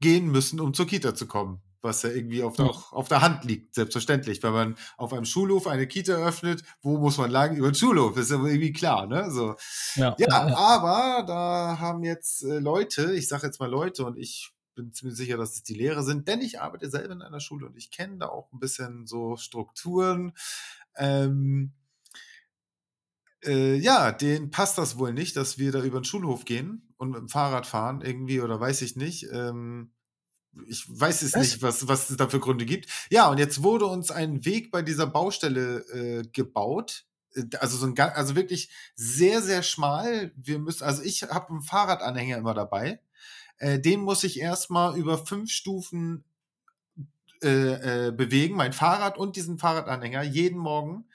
[0.00, 1.60] gehen müssen, um zur Kita zu kommen.
[1.82, 4.42] Was ja irgendwie auf auch auf der Hand liegt, selbstverständlich.
[4.42, 7.56] Wenn man auf einem Schulhof eine Kita öffnet, wo muss man lang?
[7.56, 9.30] Über den Schulhof, ist ja irgendwie klar, ne?
[9.30, 9.56] So.
[9.96, 10.56] Ja, Ja, ja, ja.
[10.56, 15.16] aber da haben jetzt äh, Leute, ich sage jetzt mal Leute und ich bin ziemlich
[15.16, 17.90] sicher, dass es die Lehrer sind, denn ich arbeite selber in einer Schule und ich
[17.90, 20.32] kenne da auch ein bisschen so Strukturen.
[20.96, 21.72] Ähm,
[23.44, 27.10] äh, ja, denen passt das wohl nicht, dass wir da über den Schulhof gehen und
[27.10, 29.26] mit dem Fahrrad fahren irgendwie oder weiß ich nicht.
[29.32, 29.92] Ähm,
[30.66, 32.88] ich weiß es nicht, was, was es da für Gründe gibt.
[33.10, 37.04] Ja, und jetzt wurde uns ein Weg bei dieser Baustelle äh, gebaut.
[37.34, 40.32] Äh, also so ein also wirklich sehr, sehr schmal.
[40.36, 43.00] Wir müssen, also ich habe einen Fahrradanhänger immer dabei.
[43.58, 46.24] Äh, den muss ich erstmal über fünf Stufen
[47.42, 51.06] äh, äh, bewegen, mein Fahrrad und diesen Fahrradanhänger, jeden Morgen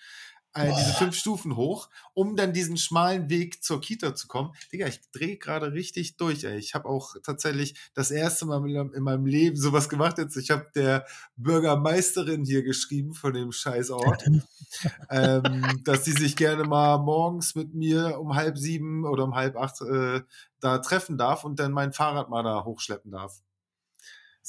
[0.57, 4.53] äh, diese fünf Stufen hoch, um dann diesen schmalen Weg zur Kita zu kommen.
[4.71, 6.57] Digga, ich drehe gerade richtig durch, ey.
[6.57, 10.35] Ich habe auch tatsächlich das erste Mal in meinem Leben sowas gemacht jetzt.
[10.37, 14.25] Ich habe der Bürgermeisterin hier geschrieben von dem Scheißort,
[15.09, 19.55] ähm, dass sie sich gerne mal morgens mit mir um halb sieben oder um halb
[19.55, 20.21] acht äh,
[20.59, 23.41] da treffen darf und dann mein Fahrrad mal da hochschleppen darf.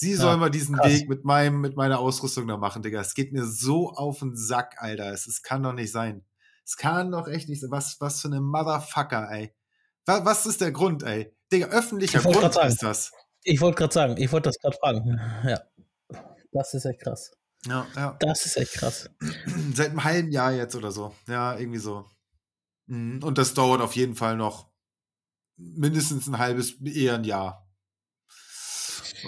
[0.01, 0.93] Sie soll mal diesen krass.
[0.93, 3.01] Weg mit meinem, mit meiner Ausrüstung da machen, Digga.
[3.01, 5.13] Es geht mir so auf den Sack, Alter.
[5.13, 6.25] Es, es kann doch nicht sein.
[6.65, 7.73] Es kann doch echt nicht sein.
[7.73, 9.53] Was, was für eine Motherfucker, ey.
[10.07, 11.35] Was, was ist der Grund, ey?
[11.51, 13.11] Digga, öffentlicher Grund ist das.
[13.43, 15.21] Ich wollte gerade sagen, ich wollte das gerade fragen.
[15.45, 15.61] Ja.
[16.53, 17.33] Das ist echt krass.
[17.67, 18.17] Ja, ja.
[18.21, 19.11] Das ist echt krass.
[19.75, 21.13] Seit einem halben Jahr jetzt oder so.
[21.27, 22.09] Ja, irgendwie so.
[22.87, 23.21] Mhm.
[23.25, 24.71] Und das dauert auf jeden Fall noch
[25.57, 27.69] mindestens ein halbes, eher ein Jahr.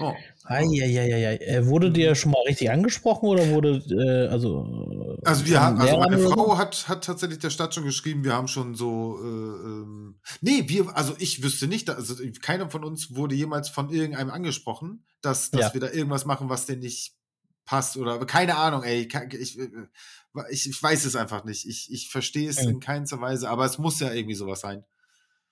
[0.00, 0.14] Oh.
[0.50, 1.36] Eieieiei.
[1.36, 2.14] Äh, wurde dir mhm.
[2.16, 5.16] schon mal richtig angesprochen oder wurde, äh, also.
[5.22, 8.34] Äh, also, wir haben, also meine Frau hat, hat tatsächlich der Stadt schon geschrieben, wir
[8.34, 9.18] haben schon so.
[9.22, 13.90] Äh, ähm, nee, wir, also ich wüsste nicht, also keiner von uns wurde jemals von
[13.90, 15.74] irgendeinem angesprochen, dass, dass ja.
[15.74, 17.14] wir da irgendwas machen, was denn nicht
[17.64, 19.08] passt oder keine Ahnung, ey.
[19.38, 19.68] Ich, äh,
[20.50, 21.68] ich, ich weiß es einfach nicht.
[21.68, 22.70] Ich, ich verstehe es mhm.
[22.70, 24.84] in keinster Weise, aber es muss ja irgendwie sowas sein.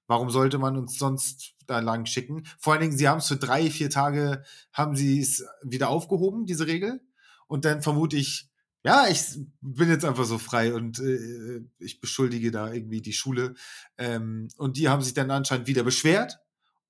[0.08, 2.44] Warum sollte man uns sonst da lang schicken?
[2.58, 4.42] Vor allen Dingen, sie haben es für drei, vier Tage,
[4.72, 7.00] haben sie es wieder aufgehoben, diese Regel.
[7.46, 8.46] Und dann vermute ich,
[8.82, 9.22] ja, ich
[9.60, 13.54] bin jetzt einfach so frei und äh, ich beschuldige da irgendwie die Schule.
[13.98, 16.38] Ähm, und die haben sich dann anscheinend wieder beschwert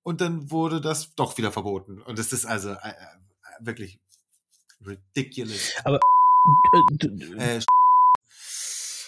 [0.04, 2.00] und dann wurde das doch wieder verboten.
[2.00, 2.94] Und das ist also äh, äh
[3.61, 3.98] wirklich
[4.87, 5.72] ridiculous.
[5.83, 5.98] Aber
[7.37, 7.61] äh, äh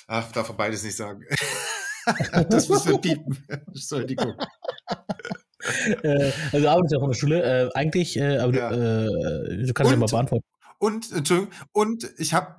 [0.08, 1.24] darf man beides nicht sagen.
[2.50, 3.36] das muss wir piepen.
[3.48, 4.34] Entschuldigung.
[6.02, 7.42] äh, also arbeitest du auch in der Schule.
[7.42, 8.70] Äh, eigentlich, äh, aber ja.
[8.70, 10.44] du, äh, du kannst und, ja mal beantworten.
[10.78, 12.56] Und, Entschuldigung, und ich habe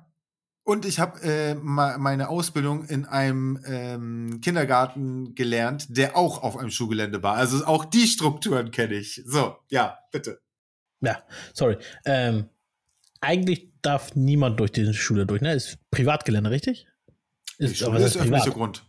[0.64, 6.70] und ich habe äh, meine Ausbildung in einem ähm, Kindergarten gelernt, der auch auf einem
[6.70, 7.34] Schulgelände war.
[7.34, 9.22] Also auch die Strukturen kenne ich.
[9.26, 10.40] So, ja, bitte.
[11.00, 11.20] Ja,
[11.52, 11.78] sorry.
[12.04, 12.48] Ähm,
[13.20, 15.52] eigentlich darf niemand durch diese Schule durch, ne?
[15.54, 16.86] Ist Privatgelände, richtig?
[17.58, 18.84] Ist, die Schule ist öffentlicher Grund.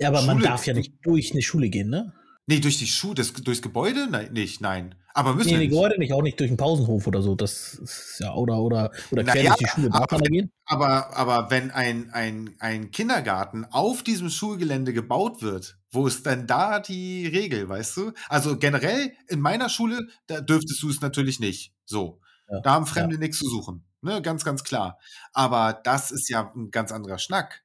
[0.00, 2.12] Ja, aber Schule, man darf ja nicht durch eine Schule gehen, ne?
[2.46, 4.08] Nee, durch die Schule, das, durchs Gebäude?
[4.10, 4.96] Nein, nicht, nein.
[5.12, 5.70] Aber müssen nee, wir nicht.
[5.70, 7.34] Gebäude nicht, auch nicht durch den Pausenhof oder so.
[7.34, 10.50] Das ist ja, oder, oder, oder quer ja, durch die Schule darf man da gehen.
[10.64, 16.46] Aber, aber wenn ein, ein, ein Kindergarten auf diesem Schulgelände gebaut wird, wo ist denn
[16.46, 18.12] da die Regel, weißt du?
[18.28, 21.72] Also generell in meiner Schule, da dürftest du es natürlich nicht.
[21.84, 22.20] So.
[22.48, 23.20] Ja, da haben Fremde ja.
[23.20, 23.84] nichts zu suchen.
[24.02, 24.98] Ne, ganz, ganz klar.
[25.32, 27.62] Aber das ist ja ein ganz anderer Schnack.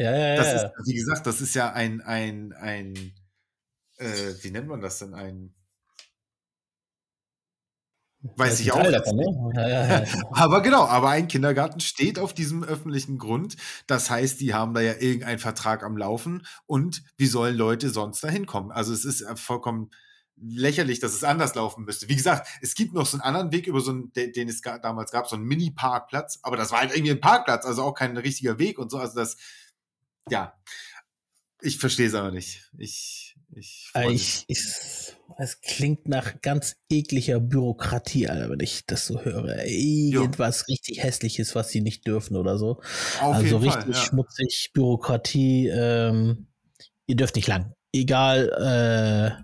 [0.00, 0.62] Ja, ja, das ja.
[0.62, 2.94] Ist, wie gesagt, das ist ja ein, ein, ein,
[3.98, 5.12] äh, wie nennt man das denn?
[5.12, 5.54] Ein,
[8.22, 8.82] Weiß ich auch.
[8.82, 9.52] Davon, ne?
[9.54, 10.04] ja, ja, ja.
[10.32, 13.56] aber genau, aber ein Kindergarten steht auf diesem öffentlichen Grund.
[13.86, 18.24] Das heißt, die haben da ja irgendeinen Vertrag am Laufen und wie sollen Leute sonst
[18.24, 18.72] da hinkommen?
[18.72, 19.90] Also es ist vollkommen
[20.42, 22.08] lächerlich, dass es anders laufen müsste.
[22.08, 25.10] Wie gesagt, es gibt noch so einen anderen Weg über so einen, den es damals
[25.10, 28.58] gab, so einen Mini-Parkplatz, aber das war halt irgendwie ein Parkplatz, also auch kein richtiger
[28.58, 28.98] Weg und so.
[28.98, 29.36] Also das,
[30.28, 30.54] ja,
[31.62, 32.70] ich verstehe es aber nicht.
[32.78, 34.60] Ich, ich, äh, ich, ich,
[35.38, 39.64] es klingt nach ganz ekliger Bürokratie, Alter, wenn ich das so höre.
[39.66, 40.72] Irgendwas jo.
[40.72, 42.80] richtig hässliches, was sie nicht dürfen oder so.
[43.20, 44.00] Auf also richtig Fall, ja.
[44.00, 45.68] schmutzig, Bürokratie.
[45.68, 46.46] Ähm,
[47.06, 47.74] ihr dürft nicht lang.
[47.92, 49.42] Egal, äh,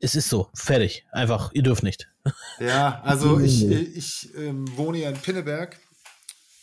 [0.00, 1.06] es ist so, fertig.
[1.12, 2.10] Einfach, ihr dürft nicht.
[2.60, 5.78] Ja, also ich, ich ähm, wohne ja in Pinneberg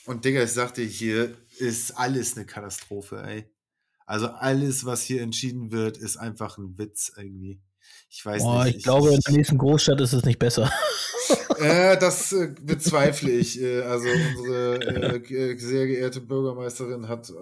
[0.05, 3.45] und Digga, ich sagte, hier ist alles eine Katastrophe, ey.
[4.05, 7.61] Also alles, was hier entschieden wird, ist einfach ein Witz irgendwie.
[8.09, 8.71] Ich weiß Boah, nicht.
[8.71, 10.71] Ich, ich glaube, in der nächsten Großstadt ist es nicht besser.
[11.57, 13.61] Äh, das äh, bezweifle ich.
[13.61, 17.33] Äh, also unsere äh, sehr geehrte Bürgermeisterin hat äh,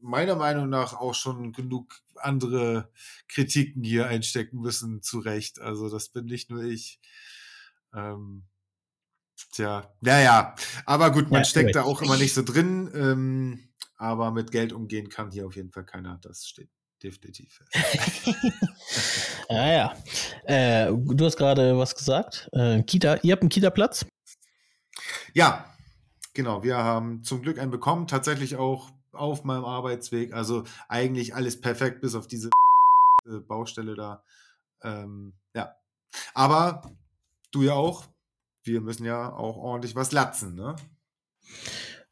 [0.00, 2.90] meiner Meinung nach auch schon genug andere
[3.28, 5.60] Kritiken hier einstecken müssen, zu Recht.
[5.60, 7.00] Also das bin nicht nur ich.
[7.94, 8.42] Ähm,
[9.50, 10.54] Tja, ja, ja.
[10.86, 12.90] Aber gut, man ja, steckt da auch immer nicht so drin.
[12.94, 16.18] Ähm, aber mit Geld umgehen kann hier auf jeden Fall keiner.
[16.22, 16.68] Das steht
[17.02, 18.36] definitiv fest.
[19.48, 19.96] ja, ja.
[20.44, 22.48] Äh, du hast gerade was gesagt.
[22.52, 24.06] Äh, Kita, ihr habt einen Kita-Platz?
[25.34, 25.72] Ja,
[26.34, 26.62] genau.
[26.62, 28.06] Wir haben zum Glück einen bekommen.
[28.06, 30.32] Tatsächlich auch auf meinem Arbeitsweg.
[30.32, 32.50] Also eigentlich alles perfekt, bis auf diese
[33.46, 34.24] Baustelle da.
[34.82, 35.76] Ähm, ja.
[36.34, 36.90] Aber
[37.52, 38.06] du ja auch
[38.64, 40.76] wir müssen ja auch ordentlich was latzen, ne?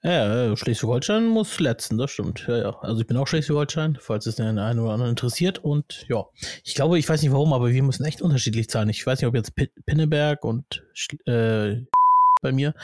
[0.02, 2.46] Ja, Schleswig-Holstein muss letzten, das stimmt.
[2.48, 2.78] Ja, ja.
[2.80, 5.58] Also ich bin auch Schleswig-Holstein, falls es den einen oder anderen interessiert.
[5.58, 6.24] Und ja,
[6.64, 8.88] ich glaube, ich weiß nicht warum, aber wir müssen echt unterschiedlich zahlen.
[8.88, 9.52] Ich weiß nicht, ob jetzt
[9.84, 10.86] Pinneberg und
[11.26, 11.82] äh,
[12.40, 12.74] bei mir,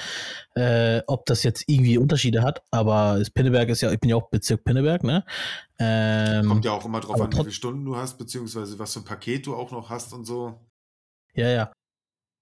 [0.55, 4.29] äh, ob das jetzt irgendwie Unterschiede hat, aber Pinneberg ist ja, ich bin ja auch
[4.29, 5.25] Bezirk Pinneberg, ne?
[5.79, 9.01] Ähm, Kommt ja auch immer drauf an, wie viele Stunden du hast, beziehungsweise was für
[9.01, 10.61] ein Paket du auch noch hast und so.
[11.35, 11.73] Ja, ja.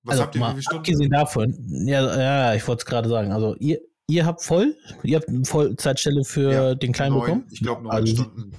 [0.05, 0.79] Was also, habt ihr, wie viele Stunden?
[0.79, 4.77] Abgesehen davon, ja, ja, ich wollte es gerade sagen, also ihr, Ihr habt voll?
[5.03, 7.47] Ihr habt eine Vollzeitstelle für ja, den Kleinen neun, bekommen?
[7.51, 8.53] Ich glaube neun also, Stunden.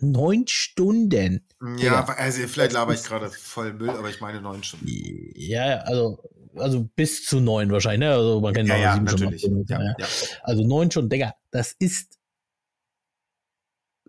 [0.00, 1.42] Neun Stunden?
[1.78, 4.86] Ja, also vielleicht laber ich gerade voll Müll, aber ich meine neun Stunden.
[5.34, 6.22] Ja, also,
[6.54, 8.14] also bis zu neun wahrscheinlich, ne?
[8.14, 9.40] Also man kennt ja, ja, sieben natürlich.
[9.40, 9.64] Stunden.
[9.68, 10.06] Ja, ja.
[10.42, 12.18] Also neun Stunden, Digga, das ist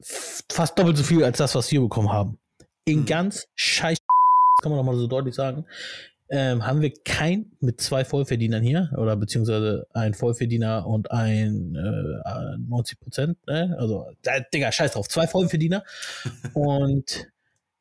[0.01, 2.37] fast doppelt so viel als das, was wir bekommen haben.
[2.85, 3.05] In hm.
[3.05, 3.97] ganz scheiß
[4.61, 5.65] kann man doch mal so deutlich sagen
[6.29, 12.57] ähm, haben wir kein mit zwei Vollverdienern hier oder beziehungsweise ein Vollverdiener und ein äh,
[12.57, 13.75] 90 Prozent, ne?
[13.79, 15.83] also äh, Digga, scheiß drauf, zwei Vollverdiener
[16.53, 17.27] und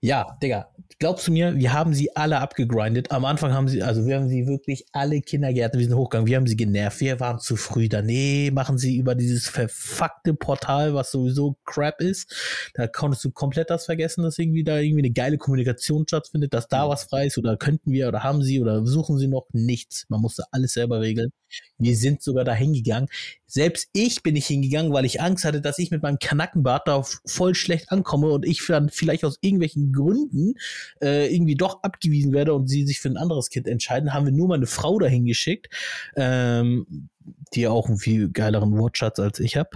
[0.00, 0.68] ja, Digga,
[1.00, 3.11] glaubst du mir, wir haben sie alle abgegrindet.
[3.11, 6.37] Am Anfang haben sie, also wir haben sie wirklich alle Kindergärten, wir sind hochgegangen, wir
[6.37, 8.00] haben sie genervt, wir waren zu früh da.
[8.00, 12.70] Nee, machen sie über dieses verfuckte Portal, was sowieso Crap ist.
[12.74, 16.68] Da konntest du komplett das vergessen, dass irgendwie da irgendwie eine geile Kommunikation stattfindet, dass
[16.68, 20.06] da was frei ist oder könnten wir oder haben sie oder suchen sie noch nichts.
[20.08, 21.32] Man musste alles selber regeln.
[21.78, 23.08] Wir sind sogar da hingegangen.
[23.46, 27.02] Selbst ich bin nicht hingegangen, weil ich Angst hatte, dass ich mit meinem Kanackenbart da
[27.26, 30.54] voll schlecht ankomme und ich dann vielleicht aus irgendwelchen Gründen
[31.00, 34.12] äh, irgendwie doch abgewiesen werde und sie sich für ein anderes Kind entscheiden.
[34.12, 35.68] Haben wir nur meine Frau dahin geschickt,
[36.16, 37.08] ähm,
[37.54, 39.70] die auch einen viel geileren Wortschatz als ich habe.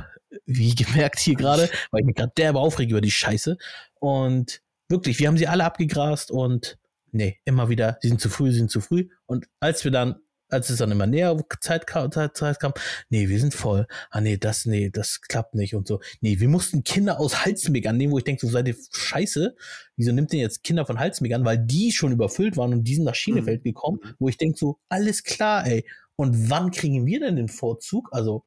[0.46, 3.56] Wie gemerkt hier gerade, weil ich mich gerade derbe aufrege über die Scheiße.
[4.00, 6.78] Und wirklich, wir haben sie alle abgegrast und
[7.12, 9.08] nee, immer wieder, sie sind zu früh, sie sind zu früh.
[9.26, 10.16] Und als wir dann
[10.52, 12.72] als es dann immer näher Zeit kam, Zeit, Zeit kam,
[13.08, 13.86] nee, wir sind voll.
[14.10, 16.00] Ah, nee, das, nee, das klappt nicht und so.
[16.20, 19.56] Nee, wir mussten Kinder aus Halsmeg annehmen, wo ich denke, so seid ihr scheiße.
[19.96, 21.44] Wieso nimmt ihr jetzt Kinder von Halsmeg an?
[21.44, 23.68] Weil die schon überfüllt waren und die sind nach Schienefeld mhm.
[23.68, 25.84] gekommen, wo ich denke so, alles klar, ey.
[26.16, 28.08] Und wann kriegen wir denn den Vorzug?
[28.12, 28.44] Also,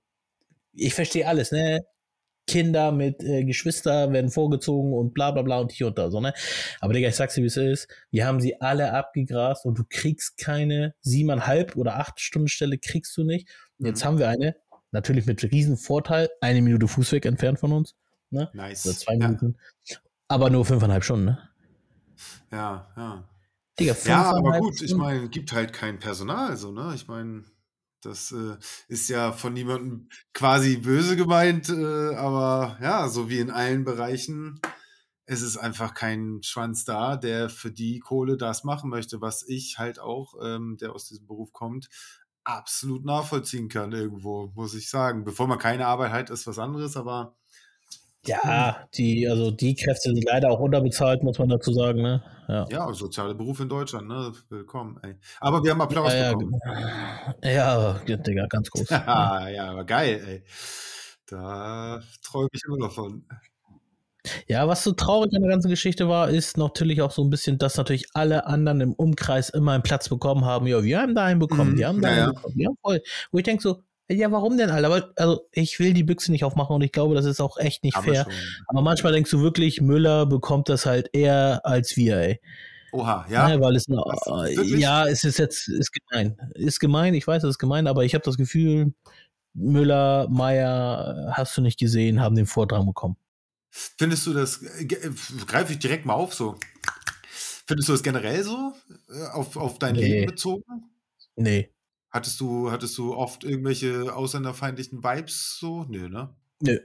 [0.73, 1.85] ich verstehe alles, ne?
[2.47, 6.21] Kinder mit äh, Geschwister werden vorgezogen und bla bla bla und hier und da so,
[6.21, 6.33] ne?
[6.79, 7.87] Aber Digga, ich sag's dir, wie es ist.
[8.11, 13.15] Wir haben sie alle abgegrast und du kriegst keine siebeneinhalb oder acht Stunden Stelle kriegst
[13.17, 13.49] du nicht.
[13.79, 14.07] Und jetzt mhm.
[14.07, 14.55] haben wir eine,
[14.91, 17.95] natürlich mit riesen Vorteil, eine Minute Fußweg entfernt von uns.
[18.29, 18.49] Ne?
[18.53, 18.85] Nice.
[18.85, 19.57] Oder zwei Minuten.
[19.85, 19.97] Ja.
[20.27, 21.49] Aber nur fünfeinhalb Stunden, ne?
[22.51, 23.29] Ja, ja.
[23.79, 26.93] Digga, ja, aber gut, ich meine, gibt halt kein Personal, so, ne?
[26.95, 27.43] Ich meine,
[28.05, 33.51] das äh, ist ja von niemandem quasi böse gemeint, äh, aber ja, so wie in
[33.51, 34.59] allen Bereichen,
[35.25, 39.77] es ist einfach kein Schwanz da, der für die Kohle das machen möchte, was ich
[39.79, 41.89] halt auch, ähm, der aus diesem Beruf kommt,
[42.43, 45.23] absolut nachvollziehen kann irgendwo, muss ich sagen.
[45.23, 47.35] Bevor man keine Arbeit hat, ist was anderes, aber
[48.27, 52.23] ja, die, also die Kräfte sind leider auch unterbezahlt, muss man dazu sagen, ne?
[52.47, 54.31] Ja, ja soziale Berufe in Deutschland, ne?
[54.49, 55.15] Willkommen, ey.
[55.39, 56.59] Aber wir haben Applaus ja, bekommen.
[57.43, 58.89] Ja, ja, Digga, ganz groß.
[58.89, 60.43] ja, ja, aber geil, ey.
[61.27, 63.25] Da träume ich immer noch von.
[64.47, 67.57] Ja, was so traurig an der ganzen Geschichte war, ist natürlich auch so ein bisschen,
[67.57, 70.67] dass natürlich alle anderen im Umkreis immer einen Platz bekommen haben.
[70.67, 72.31] Ja, wir haben da einen bekommen, mhm, die haben da einen ja.
[72.31, 72.59] bekommen.
[72.59, 73.01] Ja, voll.
[73.31, 74.87] Wo ich denke so, ja, warum denn, Alter?
[74.87, 77.83] Aber, also, ich will die Büchse nicht aufmachen und ich glaube, das ist auch echt
[77.83, 78.23] nicht Aber fair.
[78.23, 78.33] Schon.
[78.67, 82.41] Aber manchmal denkst du wirklich, Müller bekommt das halt eher als wir, ey.
[82.91, 83.49] Oha, ja.
[83.49, 86.37] ja weil es, äh, ja, es ist jetzt, ist gemein.
[86.53, 88.93] Ist gemein, ich weiß, es ist gemein, aber ich habe das Gefühl,
[89.53, 93.17] Müller, Meier, hast du nicht gesehen, haben den Vortrag bekommen.
[93.69, 95.11] Findest du das, äh, äh,
[95.47, 96.55] greife ich direkt mal auf so,
[97.67, 98.73] findest du das generell so,
[99.33, 100.01] auf, auf dein nee.
[100.01, 100.63] Leben bezogen?
[101.35, 101.74] Nee.
[102.15, 105.83] Hattest du, hattest du oft irgendwelche ausländerfeindlichen Vibes so?
[105.89, 106.29] Nö, ne?
[106.61, 106.79] Nö.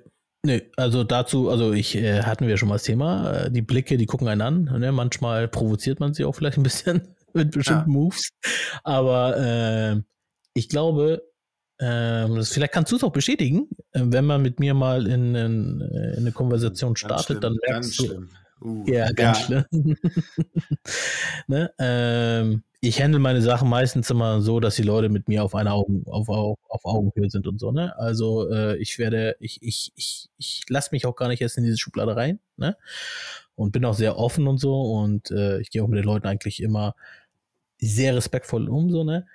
[0.45, 3.97] Nö, also dazu, also ich äh, hatten wir schon mal das Thema, äh, die Blicke,
[3.97, 4.65] die gucken einen an.
[4.81, 4.91] Ne?
[4.91, 7.97] Manchmal provoziert man sie auch vielleicht ein bisschen mit bestimmten ja.
[7.97, 8.31] Moves.
[8.83, 10.03] Aber äh,
[10.55, 11.23] ich glaube,
[11.79, 15.37] ähm, das, vielleicht kannst du es auch bestätigen, äh, wenn man mit mir mal in,
[15.37, 18.27] in, äh, in eine Konversation startet, schlimm, dann merkst du.
[18.63, 19.65] Uh, ja, ganz ja.
[19.71, 19.97] schlimm.
[21.47, 21.73] ne?
[21.79, 25.75] ähm, ich handle meine Sachen meistens immer so, dass die Leute mit mir auf einer
[25.75, 27.97] Augen, auf, auf, auf Augenhöhe sind und so, ne?
[27.99, 31.65] Also äh, ich werde, ich, ich, ich, ich lasse mich auch gar nicht erst in
[31.65, 32.77] diese Schublade rein, ne?
[33.55, 36.27] Und bin auch sehr offen und so und äh, ich gehe auch mit den Leuten
[36.27, 36.95] eigentlich immer
[37.79, 39.27] sehr respektvoll um, so, ne?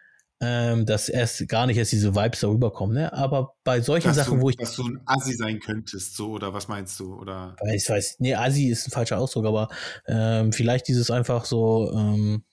[0.42, 3.14] Ähm, dass erst gar nicht erst diese Vibes darüber kommen, ne?
[3.14, 4.58] Aber bei solchen dass Sachen, du, wo ich.
[4.58, 7.14] Dass du ein Assi sein könntest, so, oder was meinst du?
[7.14, 7.56] Oder?
[7.72, 9.70] Ich weiß, nee, Assi ist ein falscher Ausdruck, aber
[10.08, 12.44] ähm, vielleicht dieses einfach so, ähm,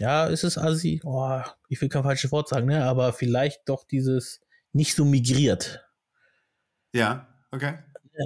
[0.00, 1.00] ja, ist es assi?
[1.04, 2.84] Oh, ich will kein falsches Wort sagen, ne?
[2.84, 4.40] aber vielleicht doch dieses
[4.72, 5.86] nicht so migriert.
[6.92, 7.78] Ja, okay.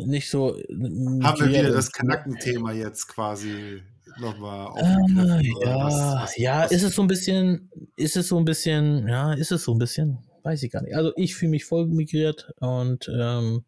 [0.07, 0.57] Nicht so.
[0.57, 3.83] Haben wir wieder das Knackenthema jetzt quasi
[4.19, 5.41] nochmal aufgegriffen?
[5.41, 6.73] Äh, ja, was, was, ja, was?
[6.73, 9.79] ist es so ein bisschen, ist es so ein bisschen, ja, ist es so ein
[9.79, 10.97] bisschen, weiß ich gar nicht.
[10.97, 13.65] Also ich fühle mich voll migriert und ähm,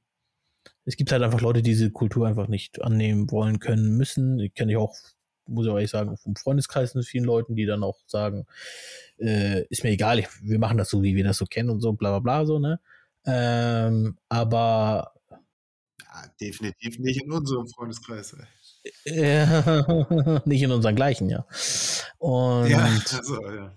[0.85, 4.39] es gibt halt einfach Leute, die diese Kultur einfach nicht annehmen wollen, können, müssen.
[4.39, 4.95] Ich kenne ja auch,
[5.47, 8.47] muss ich auch ehrlich sagen, vom Freundeskreis mit vielen Leuten, die dann auch sagen,
[9.19, 11.81] äh, ist mir egal, ich, wir machen das so, wie wir das so kennen und
[11.81, 12.81] so, bla bla bla, so, ne?
[13.25, 15.15] Ähm, aber
[16.01, 18.37] ja, definitiv nicht in unserem Freundeskreis.
[19.05, 21.47] Ja, nicht in unseren gleichen, ja.
[22.19, 23.73] Und, ja, also, ja.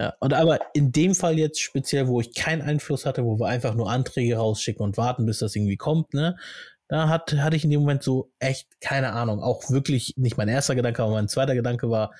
[0.00, 3.48] Ja, und aber in dem Fall jetzt speziell, wo ich keinen Einfluss hatte, wo wir
[3.48, 6.38] einfach nur Anträge rausschicken und warten, bis das irgendwie kommt, ne?
[6.90, 9.40] Da hat, hatte ich in dem Moment so echt keine Ahnung.
[9.40, 12.12] Auch wirklich nicht mein erster Gedanke, aber mein zweiter Gedanke war,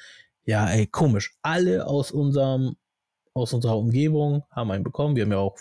[0.45, 1.37] ja, ey, komisch.
[1.43, 2.77] Alle aus unserem,
[3.35, 5.17] aus unserer Umgebung haben einen bekommen.
[5.17, 5.59] Wir haben ja auch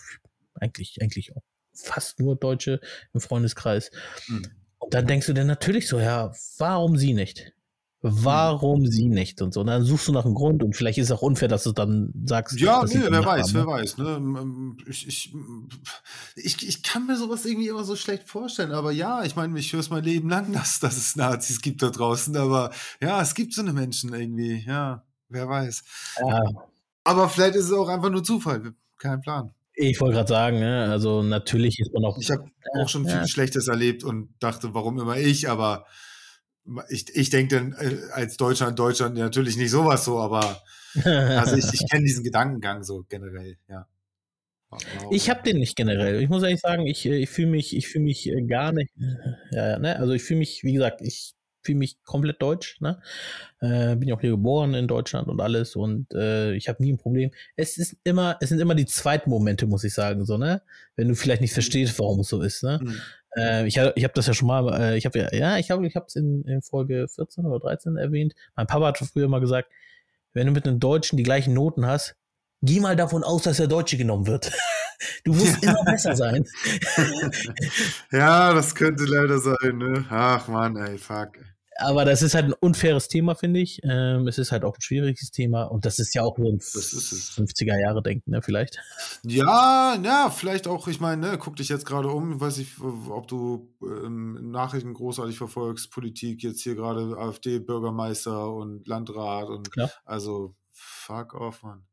[0.54, 1.42] eigentlich, eigentlich auch
[1.74, 3.90] fast nur Deutsche im Freundeskreis.
[4.28, 4.46] Mhm.
[4.78, 7.52] Und dann denkst du dir natürlich so, ja, warum sie nicht?
[8.02, 8.88] Warum mhm.
[8.88, 9.60] sie nicht und so.
[9.60, 11.74] Und dann suchst du nach einem Grund und vielleicht ist es auch unfair, dass du
[11.74, 12.58] dann sagst.
[12.58, 13.68] Ja, nee, wer weiß, haben, wer ne?
[13.68, 13.98] weiß.
[13.98, 14.76] Ne?
[14.88, 15.34] Ich, ich,
[16.36, 19.74] ich, ich, kann mir sowas irgendwie immer so schlecht vorstellen, aber ja, ich meine, ich
[19.74, 23.36] höre es mein Leben lang, dass, dass es Nazis gibt da draußen, aber ja, es
[23.36, 25.84] gibt so eine Menschen irgendwie, ja, wer weiß.
[26.26, 26.42] Ja.
[27.04, 29.52] Aber vielleicht ist es auch einfach nur Zufall, kein Plan.
[29.74, 30.90] Ich wollte gerade sagen, ne?
[30.90, 32.18] also natürlich ist man auch.
[32.18, 32.46] Ich habe
[32.80, 35.86] auch schon viel Schlechtes erlebt und dachte, warum immer ich, aber
[36.90, 40.62] ich, ich denke dann äh, als Deutschland, Deutschland natürlich nicht sowas so, aber
[41.04, 43.88] also ich, ich kenne diesen Gedankengang so generell, ja.
[45.10, 46.22] Ich habe den nicht generell.
[46.22, 48.92] Ich muss ehrlich sagen, ich, äh, ich fühle mich, ich fühle mich äh, gar nicht.
[49.52, 49.98] Ja, ja, ne?
[49.98, 52.80] Also ich fühle mich, wie gesagt, ich fühle mich komplett deutsch.
[52.80, 53.02] Ne?
[53.60, 56.94] Äh, bin ja auch hier geboren in Deutschland und alles und äh, ich habe nie
[56.94, 57.32] ein Problem.
[57.56, 60.62] Es ist immer, es sind immer die zweiten Momente, muss ich sagen, so ne,
[60.96, 62.64] wenn du vielleicht nicht verstehst, warum es so ist.
[62.64, 62.80] Ne?
[62.82, 63.02] Mhm.
[63.36, 65.86] Äh, ich ich habe das ja schon mal, äh, ich habe ja, ja, ich habe,
[65.86, 68.34] ich in, in Folge 14 oder 13 erwähnt.
[68.56, 69.70] Mein Papa hat früher mal gesagt,
[70.34, 72.16] wenn du mit einem Deutschen die gleichen Noten hast,
[72.62, 74.52] geh mal davon aus, dass der Deutsche genommen wird.
[75.24, 76.46] Du musst immer besser sein.
[78.12, 80.06] ja, das könnte leider sein, ne?
[80.10, 81.38] Ach man, ey, fuck
[81.80, 83.82] aber das ist halt ein unfaires Thema, finde ich.
[83.84, 86.60] Ähm, es ist halt auch ein schwieriges Thema und das ist ja auch nur ein
[86.60, 88.80] 50er Jahre Denken, ne, vielleicht.
[89.24, 92.80] Ja, ja, vielleicht auch, ich meine, ne, guck dich jetzt gerade um, ich weiß nicht,
[92.82, 99.72] ob du ähm, Nachrichten großartig verfolgst, Politik, jetzt hier gerade AfD, Bürgermeister und Landrat und
[99.72, 99.92] Klar.
[100.06, 101.86] also fuck off, Mann.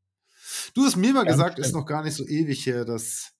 [0.74, 3.32] Du hast mir mal ja, gesagt, ist noch gar nicht so ewig her, dass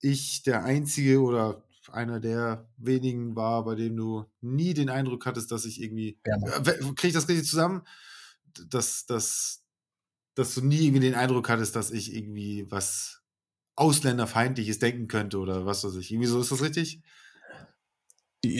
[0.00, 5.50] ich der einzige oder einer der wenigen war, bei dem du nie den Eindruck hattest,
[5.50, 6.18] dass ich irgendwie.
[6.26, 7.82] Ja, äh, Kriege ich das richtig zusammen?
[8.68, 9.64] Dass, dass,
[10.34, 13.22] dass du nie irgendwie den Eindruck hattest, dass ich irgendwie was
[13.76, 16.12] Ausländerfeindliches denken könnte oder was weiß ich.
[16.12, 17.02] Irgendwie so ist das richtig?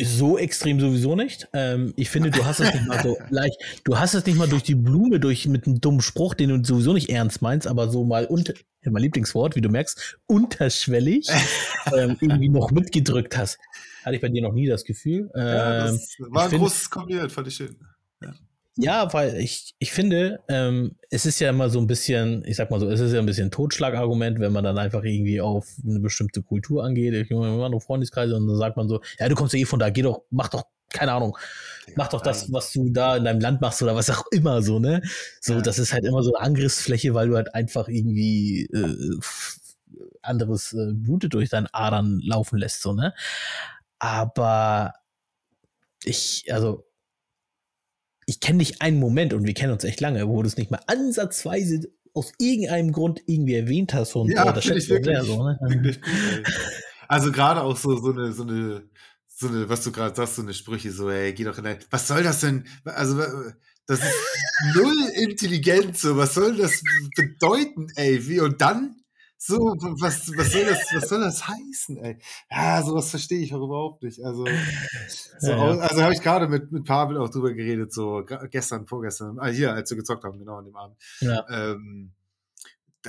[0.05, 1.49] So extrem sowieso nicht.
[1.53, 3.57] Ähm, ich finde, du hast es nicht mal so leicht.
[3.85, 6.65] Du hast es nicht mal durch die Blume, durch mit einem dummen Spruch, den du
[6.65, 11.29] sowieso nicht ernst meinst, aber so mal unter, mein Lieblingswort, wie du merkst, unterschwellig
[11.97, 13.59] ähm, irgendwie noch mitgedrückt hast.
[14.05, 15.31] Hatte ich bei dir noch nie das Gefühl.
[15.35, 17.77] Ähm, ja, das war ein find, großes Kompliment, fand ich schön.
[18.77, 19.13] Ja.
[19.13, 22.81] Weil ich, ich finde, ähm, es ist ja immer so ein bisschen, ich sag mal
[22.81, 26.43] so, es ist ja ein bisschen Totschlagargument, wenn man dann einfach irgendwie auf eine bestimmte
[26.43, 27.15] Kultur angeht.
[27.15, 29.79] Ich meine, nur Freundeskreise und dann sagt man so, ja, du kommst ja eh von
[29.79, 31.37] da, geh doch, mach doch, keine Ahnung,
[31.97, 34.79] mach doch das, was du da in deinem Land machst oder was auch immer so,
[34.79, 35.03] ne?
[35.41, 35.61] So, ja.
[35.61, 39.19] das ist halt immer so eine Angriffsfläche, weil du halt einfach irgendwie äh,
[40.23, 43.15] anderes äh, Blut durch deinen Adern laufen lässt, so, ne?
[43.99, 44.95] Aber
[46.05, 46.85] ich, also
[48.27, 50.71] ich kenne nicht einen Moment und wir kennen uns echt lange, wo du es nicht
[50.71, 55.43] mal ansatzweise aus irgendeinem Grund irgendwie erwähnt hast und ja, das ich wirklich, sehr so,
[55.43, 55.59] ne?
[55.63, 56.13] wirklich gut,
[57.09, 58.89] Also gerade auch so, so eine, so eine,
[59.27, 61.79] so eine, was du gerade sagst, so eine Sprüche, so, ey, geh doch in dein,
[61.91, 62.65] was soll das denn?
[62.85, 63.21] Also,
[63.87, 64.15] das ist
[64.75, 66.81] null Intelligenz, so, was soll das
[67.17, 68.97] bedeuten, ey, wie, und dann
[69.47, 72.19] so, was, was, soll das, was soll das heißen, ey?
[72.51, 74.21] Ja, sowas verstehe ich auch überhaupt nicht.
[74.25, 74.47] Also,
[75.39, 75.81] so, ja, ja.
[75.81, 79.75] also habe ich gerade mit, mit Pavel auch drüber geredet, so gestern, vorgestern, ah, hier,
[79.75, 80.97] als wir gezockt haben, genau an dem Abend.
[81.21, 81.45] Ja.
[81.51, 82.13] Ähm,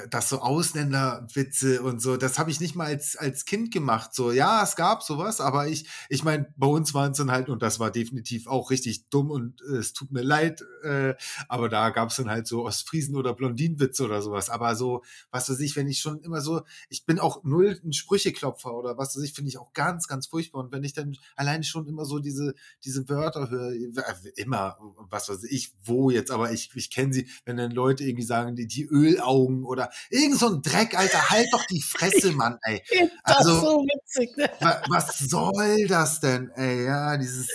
[0.10, 4.14] dass so Ausländerwitze und so, das habe ich nicht mal als, als Kind gemacht.
[4.14, 7.50] So, ja, es gab sowas, aber ich, ich meine, bei uns waren es dann halt,
[7.50, 11.16] und das war definitiv auch richtig dumm und äh, es tut mir leid, äh,
[11.48, 14.50] aber da gab es dann halt so Ostfriesen- oder Blondinenwitze oder sowas.
[14.50, 17.94] Aber so, was weiß ich, wenn ich schon immer so, ich bin auch null ein
[17.94, 20.64] Sprücheklopfer oder was weiß ich, finde ich auch ganz, ganz furchtbar.
[20.64, 24.78] Und wenn ich dann alleine schon immer so diese, diese Wörter höre, äh, immer,
[25.10, 28.56] was weiß ich, wo jetzt, aber ich, ich kenne sie, wenn dann Leute irgendwie sagen,
[28.56, 32.58] die, die Ölaugen oder oder irgend so ein Dreck, Alter, halt doch die Fresse, Mann,
[32.64, 32.82] ey.
[33.24, 34.50] Das also, so witzig, ne?
[34.90, 36.86] was soll das denn, ey?
[36.86, 37.50] Ja, dieses.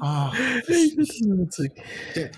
[0.00, 0.30] Oh,
[0.66, 1.72] ich, ich, witzig.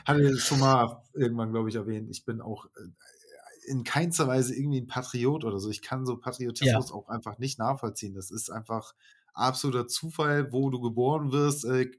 [0.04, 4.80] Hatte schon mal irgendwann, glaube ich, erwähnt, ich bin auch äh, in keinster Weise irgendwie
[4.80, 5.70] ein Patriot oder so.
[5.70, 6.94] Ich kann so Patriotismus ja.
[6.94, 8.14] auch einfach nicht nachvollziehen.
[8.14, 8.94] Das ist einfach
[9.34, 11.64] absoluter Zufall, wo du geboren wirst.
[11.64, 11.90] Äh,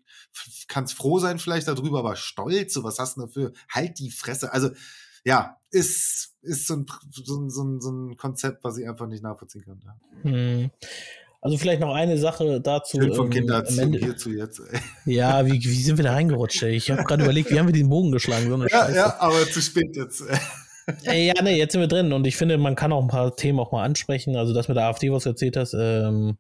[0.67, 3.53] kannst froh sein vielleicht darüber, aber stolz, so was hast du dafür?
[3.69, 4.51] Halt die Fresse.
[4.51, 4.71] Also
[5.23, 9.63] ja, ist, ist so, ein, so, so, so ein Konzept, was ich einfach nicht nachvollziehen
[9.65, 9.81] kann.
[9.83, 10.31] Ja.
[10.31, 10.71] Hm.
[11.41, 12.97] Also vielleicht noch eine Sache dazu.
[13.01, 14.59] Schön vom ähm, Kindererziehung hier zu jetzt.
[14.59, 14.79] Ey.
[15.13, 16.63] Ja, wie, wie sind wir da reingerutscht?
[16.63, 16.75] Ey?
[16.75, 18.49] Ich habe gerade überlegt, wie haben wir den Bogen geschlagen?
[18.49, 18.95] So ja, Scheiße.
[18.95, 20.23] ja, aber zu spät jetzt.
[21.03, 23.35] Ey, ja, nee, jetzt sind wir drin und ich finde, man kann auch ein paar
[23.35, 24.37] Themen auch mal ansprechen.
[24.37, 26.37] Also das mit der AfD, was du erzählt hast, ähm,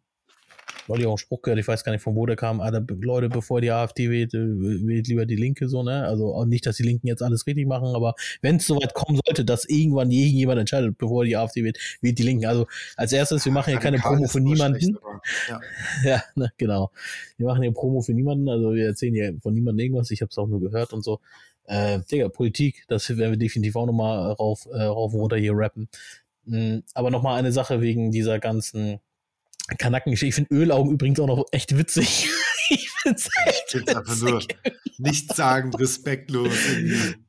[0.87, 2.83] weil ich auch einen Spruch gehört, ich weiß gar nicht, von wo der kam, aber
[3.01, 6.05] Leute, bevor die AfD wählt, äh, wählt lieber die Linke so, ne?
[6.05, 9.19] Also auch nicht, dass die Linken jetzt alles richtig machen, aber wenn es soweit kommen
[9.25, 12.45] sollte, dass irgendwann irgendjemand entscheidet, bevor die AfD wählt, wählt die Linken.
[12.45, 12.67] Also
[12.97, 14.97] als erstes, wir machen hier keine Promo für niemanden.
[15.49, 15.61] ja,
[16.03, 16.91] ja ne, genau.
[17.37, 20.29] Wir machen hier Promo für niemanden, also wir erzählen hier von niemandem irgendwas, ich habe
[20.29, 21.19] es auch nur gehört und so.
[21.65, 25.53] Äh, Digga, Politik, das werden wir definitiv auch nochmal rauf, äh, rauf und runter hier
[25.55, 25.87] rappen.
[26.45, 28.99] Mhm, aber nochmal eine Sache wegen dieser ganzen
[29.77, 30.27] Kanackengeschichte.
[30.27, 32.29] Ich finde Ölaugen übrigens auch noch echt witzig.
[32.69, 33.95] ich finde es echt witzig.
[33.95, 34.41] einfach nur
[34.97, 36.53] nichts sagen, respektlos.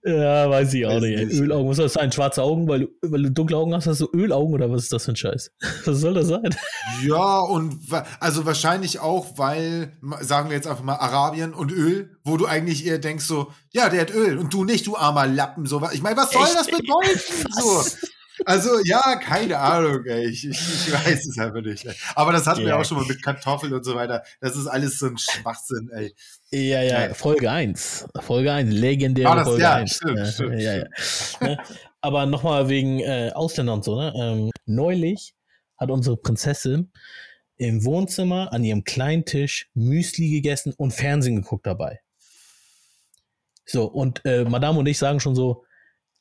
[0.05, 1.27] Ja, weiß ich auch weiß nicht.
[1.27, 1.41] nicht.
[1.41, 2.11] Ölaugen, muss das sein?
[2.13, 4.93] Schwarze Augen, weil du, weil du dunkle Augen hast, hast du Ölaugen oder was ist
[4.93, 5.53] das für ein Scheiß?
[5.85, 6.55] Was soll das sein?
[7.03, 7.79] Ja, und
[8.21, 12.87] also wahrscheinlich auch, weil, sagen wir jetzt einfach mal Arabien und Öl, wo du eigentlich
[12.87, 15.67] eher denkst so, ja, der hat Öl und du nicht, du armer Lappen.
[15.67, 16.57] So, ich meine, was soll echt?
[16.57, 17.21] das bedeuten?
[17.51, 17.83] So.
[18.45, 20.27] Also, ja, keine Ahnung, ey.
[20.27, 21.85] Ich, ich, ich weiß es einfach nicht.
[21.85, 21.95] Ey.
[22.15, 22.67] Aber das hatten ja.
[22.67, 24.23] wir auch schon mal mit Kartoffeln und so weiter.
[24.41, 26.15] Das ist alles so ein Schwachsinn, ey.
[26.51, 27.15] Ja, ja, ja.
[27.15, 28.07] Folge 1.
[28.21, 29.95] Folge 1, legendäre ah, das, Folge ja, 1.
[29.95, 30.85] Stimmt, ja, stimmt, ja, ja.
[31.41, 31.59] Ne?
[32.01, 34.13] Aber nochmal wegen äh, Ausländern und so, ne?
[34.17, 35.35] Ähm, neulich
[35.79, 36.93] hat unsere Prinzessin
[37.57, 42.01] im Wohnzimmer an ihrem kleinen Tisch Müsli gegessen und Fernsehen geguckt dabei.
[43.67, 45.64] So, und äh, Madame und ich sagen schon so,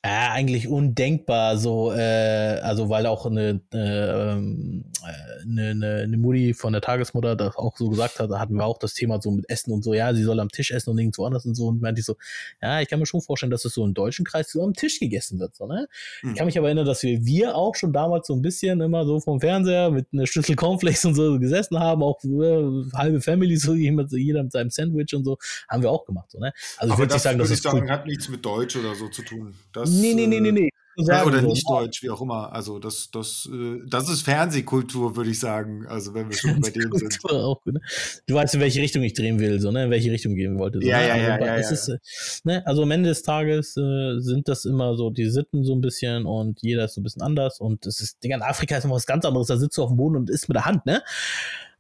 [0.05, 6.17] äh, eigentlich undenkbar, so, äh, also weil auch eine, äh, ähm, äh, eine, eine, eine
[6.17, 9.21] Mutti von der Tagesmutter das auch so gesagt hat, da hatten wir auch das Thema
[9.21, 11.55] so mit Essen und so, ja, sie soll am Tisch essen und nirgendwo anders und
[11.55, 11.67] so.
[11.67, 12.17] Und meinte ich so,
[12.61, 14.99] ja, ich kann mir schon vorstellen, dass es so im deutschen Kreis so am Tisch
[14.99, 15.55] gegessen wird.
[15.55, 15.87] So, ne?
[16.21, 16.31] Mhm.
[16.31, 19.05] Ich kann mich aber erinnern, dass wir, wir auch schon damals so ein bisschen immer
[19.05, 23.55] so vom Fernseher mit einer Schlüssel Cornflakes und so gesessen haben, auch äh, halbe Family,
[23.55, 25.37] so jeder, jeder mit seinem Sandwich und so,
[25.69, 26.29] haben wir auch gemacht.
[26.29, 26.51] So, ne?
[26.75, 27.89] Also ich würde nicht sagen, dass es sagen, cool.
[27.89, 29.53] hat nichts mit Deutsch oder so zu tun.
[29.71, 30.69] Das Nee, nee, nee, nee, nee.
[30.95, 32.53] Ja, oder nicht Deutsch, wie auch immer.
[32.53, 35.87] Also das, das, äh, das ist Fernsehkultur, würde ich sagen.
[35.87, 37.19] Also wenn wir schon bei dem sind.
[37.25, 37.81] Auch, ne?
[38.27, 39.85] Du weißt, in welche Richtung ich drehen will, so, ne?
[39.85, 40.79] In welche Richtung gehen wollte.
[40.79, 41.07] So, ja, ne?
[41.07, 42.65] ja, also, ja, ja, ja, ist, ne?
[42.67, 46.25] Also am Ende des Tages äh, sind das immer so die Sitten so ein bisschen
[46.27, 48.95] und jeder ist so ein bisschen anders und es ist, Digga, in Afrika ist immer
[48.95, 49.47] was ganz anderes.
[49.47, 51.01] Da sitzt du auf dem Boden und isst mit der Hand, ne?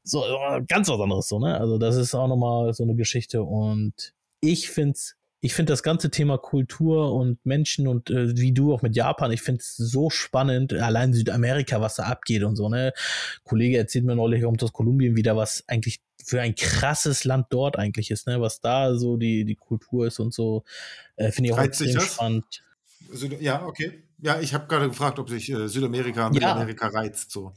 [0.03, 0.23] So,
[0.67, 1.59] ganz was anderes, so, ne?
[1.59, 5.83] Also das ist auch nochmal so eine Geschichte und ich finde es ich finde das
[5.83, 9.75] ganze Thema Kultur und Menschen und äh, wie du auch mit Japan, ich finde es
[9.75, 12.93] so spannend, allein Südamerika, was da abgeht und so, ne?
[13.43, 17.77] Kollege erzählt mir neulich auch aus Kolumbien wieder, was eigentlich für ein krasses Land dort
[17.77, 18.39] eigentlich ist, ne?
[18.39, 20.63] Was da so die, die Kultur ist und so,
[21.17, 22.63] äh, finde ich auch extrem spannend.
[23.39, 24.03] Ja, okay.
[24.19, 26.99] Ja, ich habe gerade gefragt, ob sich äh, Südamerika, Mittelamerika ja.
[26.99, 27.31] reizt.
[27.31, 27.53] So.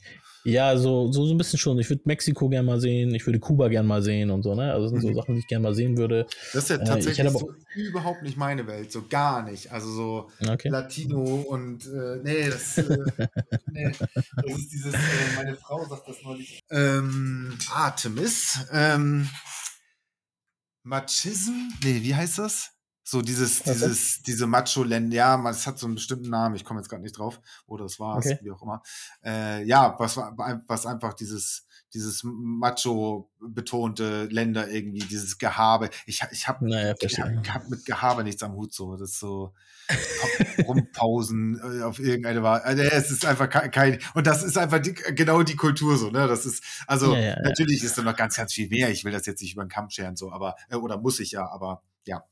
[0.47, 1.79] Ja, so, so, so ein bisschen schon.
[1.81, 4.73] Ich würde Mexiko gerne mal sehen, ich würde Kuba gerne mal sehen und so, ne?
[4.73, 5.15] Also das sind so mhm.
[5.15, 6.27] Sachen, die ich gerne mal sehen würde.
[6.53, 9.73] Das ist ja äh, tatsächlich so überhaupt nicht meine Welt, so gar nicht.
[9.73, 10.69] Also so okay.
[10.69, 12.85] Latino und äh, nee, das, äh,
[13.73, 14.99] nee, das ist dieses, äh,
[15.37, 16.61] meine Frau sagt das neulich.
[16.71, 18.61] Ähm, Artemis.
[18.73, 19.29] Ähm,
[20.85, 21.73] Machism?
[21.83, 22.71] Nee, wie heißt das?
[23.09, 23.73] So dieses, okay.
[23.73, 27.17] dieses, diese Macho-Länder, ja, es hat so einen bestimmten Namen, ich komme jetzt gerade nicht
[27.17, 28.39] drauf, oder es war es, okay.
[28.43, 28.83] wie auch immer.
[29.25, 35.91] Äh, ja, was, was einfach dieses, dieses Macho-betonte Länder irgendwie, dieses Gehabe.
[36.05, 38.97] Ich, ich habe naja, ich hab, hab mit Gehabe nichts am Hut, so.
[38.97, 39.55] Das ist so
[40.67, 42.63] rumpausen äh, auf irgendeine Wahl.
[42.63, 46.11] Also, es ist einfach kein, kein, und das ist einfach die, genau die Kultur so,
[46.11, 46.27] ne?
[46.27, 47.87] Das ist, also ja, ja, natürlich ja.
[47.87, 48.91] ist da noch ganz, ganz viel mehr.
[48.91, 51.31] Ich will das jetzt nicht über den Kamm scheren, so, aber, äh, oder muss ich
[51.31, 52.25] ja, aber ja.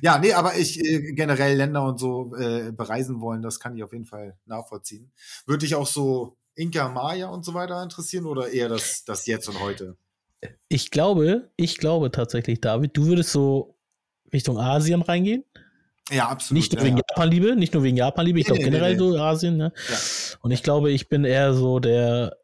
[0.00, 3.82] Ja, nee, aber ich äh, generell Länder und so äh, bereisen wollen, das kann ich
[3.82, 5.12] auf jeden Fall nachvollziehen.
[5.46, 9.48] Würde dich auch so Inka, Maya und so weiter interessieren oder eher das, das Jetzt
[9.48, 9.96] und Heute?
[10.68, 13.76] Ich glaube, ich glaube tatsächlich, David, du würdest so
[14.32, 15.44] Richtung Asien reingehen.
[16.10, 16.58] Ja, absolut.
[16.60, 17.02] Nicht nur ja, wegen ja.
[17.08, 19.72] Japan-Liebe, nicht nur wegen Japan-Liebe, ich Nee, glaube nee, generell nee, so Asien, ne?
[19.88, 19.96] Ja.
[20.40, 22.36] Und ich glaube, ich bin eher so der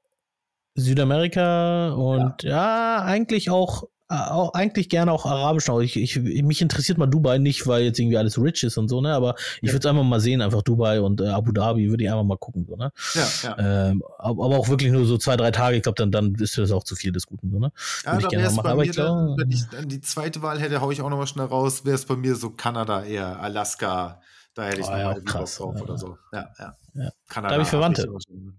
[0.75, 5.69] Südamerika und ja, eigentlich auch, auch eigentlich gerne auch arabisch.
[5.71, 8.89] Auch ich, ich, mich interessiert mal Dubai nicht, weil jetzt irgendwie alles rich ist und
[8.89, 9.15] so, ne?
[9.15, 12.11] Aber ich würde es einfach mal sehen, einfach Dubai und äh, Abu Dhabi würde ich
[12.11, 12.93] einfach mal gucken, so, ne?
[13.15, 13.89] Ja, ja.
[13.91, 15.77] Ähm, aber auch wirklich nur so zwei, drei Tage.
[15.77, 17.71] Ich glaube, dann, dann ist das auch zu viel des Guten, so, ne?
[18.05, 20.59] Ja, Würde ich gerne machen, aber ich glaube- dann, wenn ich dann die zweite Wahl
[20.61, 24.21] hätte, hau ich auch nochmal schnell raus, wäre es bei mir so Kanada eher, Alaska,
[24.55, 25.83] da hätte ich Oh, noch ja, krass, drauf ja.
[25.83, 26.19] oder so.
[26.33, 26.77] Ja, ja.
[26.95, 27.11] Ja.
[27.29, 27.55] Kanada.
[27.55, 28.03] Da hab ich Verwandte.
[28.09, 28.57] aber schon-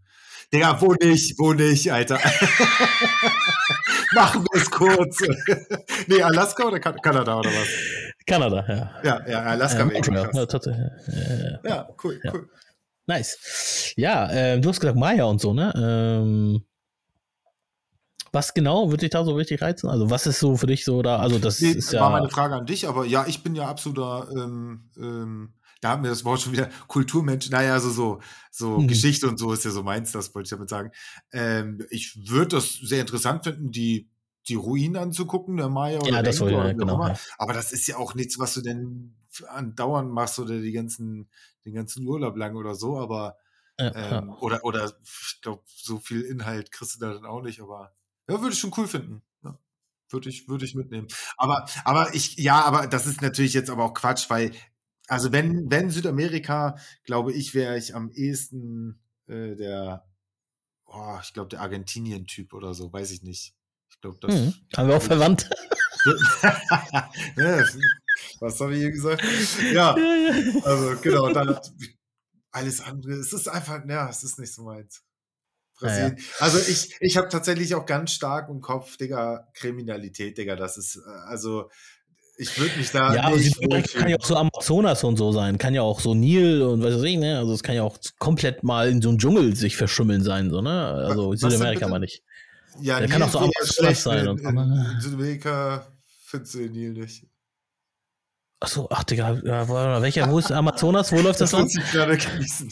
[0.53, 2.15] Digga, wo nicht, wo nicht, Alter.
[4.13, 5.17] Machen wir es kurz.
[6.07, 7.67] nee, Alaska oder kan Kanada oder was?
[8.27, 8.91] Kanada, ja.
[9.03, 10.29] Ja, ja, Alaska Äh, krass.
[10.33, 10.83] ja, tatsächlich.
[11.07, 12.33] Äh, Ja, cool, Ja.
[12.33, 12.49] cool.
[13.07, 13.93] Nice.
[13.95, 15.73] Ja, ähm, du hast gesagt Maya und so, ne?
[15.75, 16.63] Ähm,
[18.33, 19.89] was genau würde dich da so richtig reizen?
[19.89, 21.17] Also, was ist so für dich so da?
[21.17, 22.09] Also, das Nee, ist war ja.
[22.09, 26.09] meine Frage an dich, aber ja, ich bin ja absoluter, ähm, ähm, da haben wir
[26.11, 28.19] das Wort schon wieder, Kulturmensch, naja, also so,
[28.51, 28.87] so Mhm.
[28.87, 30.91] Geschichte und so ist ja so meins, das wollte ich damit sagen.
[31.31, 34.09] Ähm, ich würde das sehr interessant finden, die,
[34.47, 37.19] die Ruinen anzugucken, der Maya oder Ja, das oder ja, auch genau, ja.
[37.37, 39.15] Aber das ist ja auch nichts, was du denn
[39.47, 41.29] andauernd machst oder die ganzen,
[41.65, 43.37] den ganzen Urlaub lang oder so, aber
[43.77, 47.61] Ja, ähm, oder, oder ich glaube, so viel Inhalt kriegst du da dann auch nicht,
[47.61, 47.93] aber
[48.29, 49.21] ja, würde ich schon cool finden.
[49.43, 49.57] Ja.
[50.09, 51.07] Würde ich, würde ich mitnehmen.
[51.37, 54.51] Aber, aber ich, ja, aber das ist natürlich jetzt aber auch Quatsch, weil,
[55.11, 60.07] also wenn, wenn Südamerika, glaube ich, wäre ich am ehesten äh, der,
[60.85, 63.53] oh, ich glaube, der Argentinien-Typ oder so, weiß ich nicht.
[63.89, 64.33] Ich glaube, das.
[64.33, 64.53] Hm.
[64.77, 65.49] Haben wir auch verwandt.
[67.35, 67.65] ja,
[68.39, 69.21] was habe ich hier gesagt?
[69.73, 69.93] Ja,
[70.63, 71.59] also genau, dann
[72.51, 73.11] alles andere.
[73.15, 75.03] Es ist einfach, ja, es ist nicht so meins.
[75.77, 76.17] Brasilien.
[76.39, 80.55] Also ich, ich habe tatsächlich auch ganz stark im Kopf, Digga, Kriminalität, Digga.
[80.55, 81.69] Das ist, äh, also
[82.41, 85.31] ich würde mich da Ja, aber nicht Südamerika kann ja auch so Amazonas und so
[85.31, 85.59] sein.
[85.59, 87.37] Kann ja auch so Nil und was weiß ich, ne?
[87.37, 90.61] Also, es kann ja auch komplett mal in so einem Dschungel sich verschimmeln sein, so,
[90.61, 90.87] ne?
[90.87, 92.23] Also, Was Südamerika mal nicht.
[92.81, 95.87] Ja, der kann auch so Amazonas sein in, in Südamerika
[96.25, 97.25] findest du den Nil nicht.
[98.63, 101.11] Achso, ach, Digga, ja, warte mal, welcher, wo ist Amazonas?
[101.11, 101.83] Wo läuft das Das muss lang?
[101.83, 102.71] ich gerade genießen.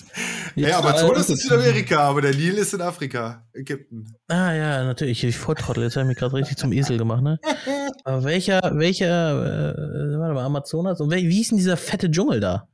[0.56, 4.16] Ja, Ja, Amazonas äh, ist Südamerika, aber der Nil ist in Afrika, Ägypten.
[4.28, 5.24] Ah ja, natürlich.
[5.24, 5.84] Ich Volltrottel.
[5.84, 7.40] Jetzt habe ich mich gerade richtig zum Esel gemacht, ne?
[8.04, 11.02] Aber welcher, welcher, äh, warte mal, Amazonas?
[11.02, 12.68] Und wie ist denn dieser fette Dschungel da?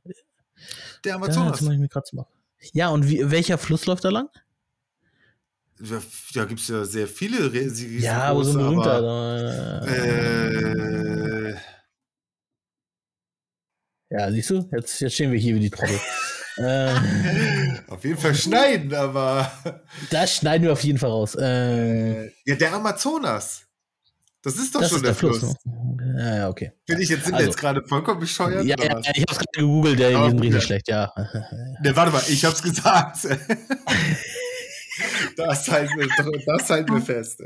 [1.02, 1.62] Der Ja, Amazonas.
[1.62, 2.06] mach ich mir grad
[2.72, 4.28] ja, und wie, welcher Fluss läuft da lang?
[5.80, 5.98] Ja,
[6.34, 8.96] da gibt es ja sehr viele riesengroße, ja, aber so ein berühmter.
[8.96, 11.15] aber, äh, äh,
[14.18, 14.68] ja, siehst du?
[14.72, 15.98] Jetzt, jetzt stehen wir hier wie die Trottel.
[16.56, 16.94] äh,
[17.88, 19.50] auf jeden Fall schneiden, aber
[20.10, 21.34] das schneiden wir auf jeden Fall raus.
[21.34, 23.62] Äh, äh, ja, der Amazonas.
[24.42, 25.38] Das ist doch das schon ist der, der Fluss.
[25.38, 25.56] Fluss.
[26.18, 26.72] Ja, ja, okay.
[26.86, 27.48] Bin ich jetzt, sind wir Also.
[27.48, 28.64] jetzt gerade vollkommen bescheuert?
[28.64, 29.06] Ja, ja, was?
[29.12, 30.60] ich habe es gerade gegoogelt, der ist ja.
[30.60, 31.12] schlecht, ja.
[31.82, 33.26] Ne, warte mal, ich hab's gesagt.
[35.36, 36.08] das halten wir,
[36.46, 37.42] das halten wir fest.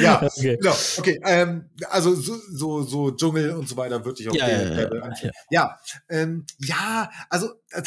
[0.00, 0.56] Ja, Okay.
[0.60, 0.76] genau.
[0.98, 4.64] Okay, ähm, also so, so, so Dschungel und so weiter würde ich auch Ja, gerne
[4.64, 5.32] ja, ja, gerne anfangen.
[5.50, 7.50] Ja, ähm, ja, also,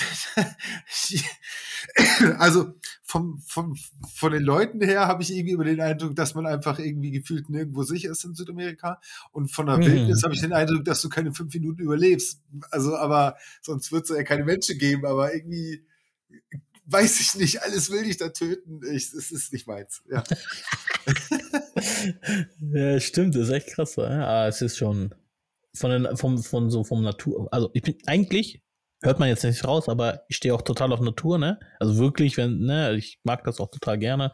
[2.39, 2.73] also
[3.03, 3.75] vom, vom,
[4.15, 7.49] von den Leuten her habe ich irgendwie über den Eindruck, dass man einfach irgendwie gefühlt
[7.49, 8.99] nirgendwo sicher ist in Südamerika.
[9.31, 9.85] Und von der Mhm.
[9.85, 12.41] Wildnis habe ich den Eindruck, dass du keine fünf Minuten überlebst.
[12.71, 15.83] Also, aber sonst wird es ja keine Menschen geben, aber irgendwie
[16.85, 18.81] weiß ich nicht, alles will dich da töten.
[18.91, 20.03] Ich, es ist nicht meins.
[20.09, 20.23] Ja.
[22.73, 23.95] Ja, stimmt, das ist echt krass.
[23.95, 25.13] Ja, Ah, es ist schon
[25.75, 27.47] von, den, vom, von so vom Natur.
[27.51, 28.61] Also ich bin eigentlich,
[29.01, 31.59] hört man jetzt nicht raus, aber ich stehe auch total auf Natur, ne?
[31.79, 34.31] Also wirklich, wenn, ne, ich mag das auch total gerne.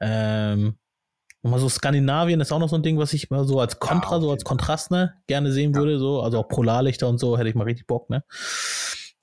[0.00, 0.76] Ähm,
[1.42, 3.78] und mal so Skandinavien ist auch noch so ein Ding, was ich mal so als
[3.78, 4.34] Kontra, so okay.
[4.34, 5.78] als Kontrast, ne, gerne sehen Ja.
[5.78, 8.24] würde, so, also auch Polarlichter und so, hätte ich mal richtig Bock, ne?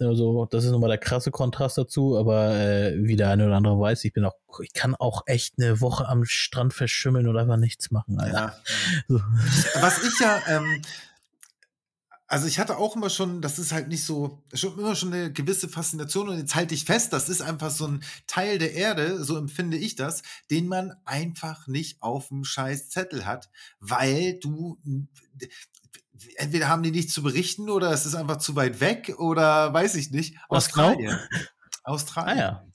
[0.02, 3.80] Also, das ist nochmal der krasse Kontrast dazu, aber äh, wie der eine oder andere
[3.80, 7.58] weiß, ich bin auch, ich kann auch echt eine Woche am Strand verschimmeln und einfach
[7.58, 8.38] nichts machen, Alter.
[8.38, 8.56] Ja.
[9.08, 9.20] So.
[9.82, 10.82] Was ich ja, ähm,
[12.32, 15.34] also ich hatte auch immer schon, das ist halt nicht so, schon immer schon eine
[15.34, 19.22] gewisse Faszination und jetzt halte ich fest, das ist einfach so ein Teil der Erde,
[19.22, 23.50] so empfinde ich das, den man einfach nicht auf dem scheiß Zettel hat,
[23.82, 24.80] weil du
[26.36, 29.96] entweder haben die nichts zu berichten oder es ist einfach zu weit weg oder weiß
[29.96, 30.38] ich nicht.
[30.50, 30.90] Was genau?
[30.90, 31.20] Australien.
[31.84, 32.38] Australien.
[32.38, 32.66] Ah ja.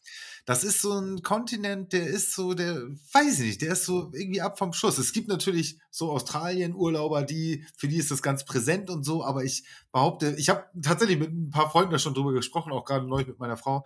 [0.46, 2.76] Das ist so ein Kontinent, der ist so, der,
[3.12, 4.96] weiß ich nicht, der ist so irgendwie ab vom Schuss.
[4.96, 9.42] Es gibt natürlich so Australien-Urlauber, die, für die ist das ganz präsent und so, aber
[9.42, 13.08] ich behaupte, ich habe tatsächlich mit ein paar Freunden da schon drüber gesprochen, auch gerade
[13.08, 13.84] neulich mit meiner Frau.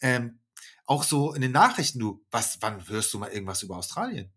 [0.00, 0.40] Ähm,
[0.86, 4.32] auch so in den Nachrichten, du, was, wann hörst du mal irgendwas über Australien?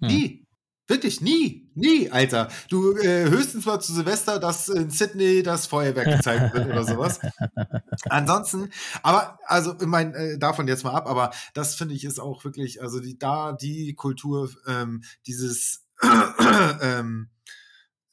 [0.00, 0.08] Hm.
[0.08, 0.47] Nie.
[0.88, 2.48] Wirklich nie, nie, Alter.
[2.70, 7.20] Du äh, höchstens mal zu Silvester, dass in Sydney das Feuerwerk gezeigt wird oder sowas.
[8.08, 8.70] Ansonsten,
[9.02, 12.42] aber also ich meine äh, davon jetzt mal ab, aber das finde ich ist auch
[12.42, 15.84] wirklich, also die da die Kultur, ähm, dieses
[16.80, 17.28] ähm,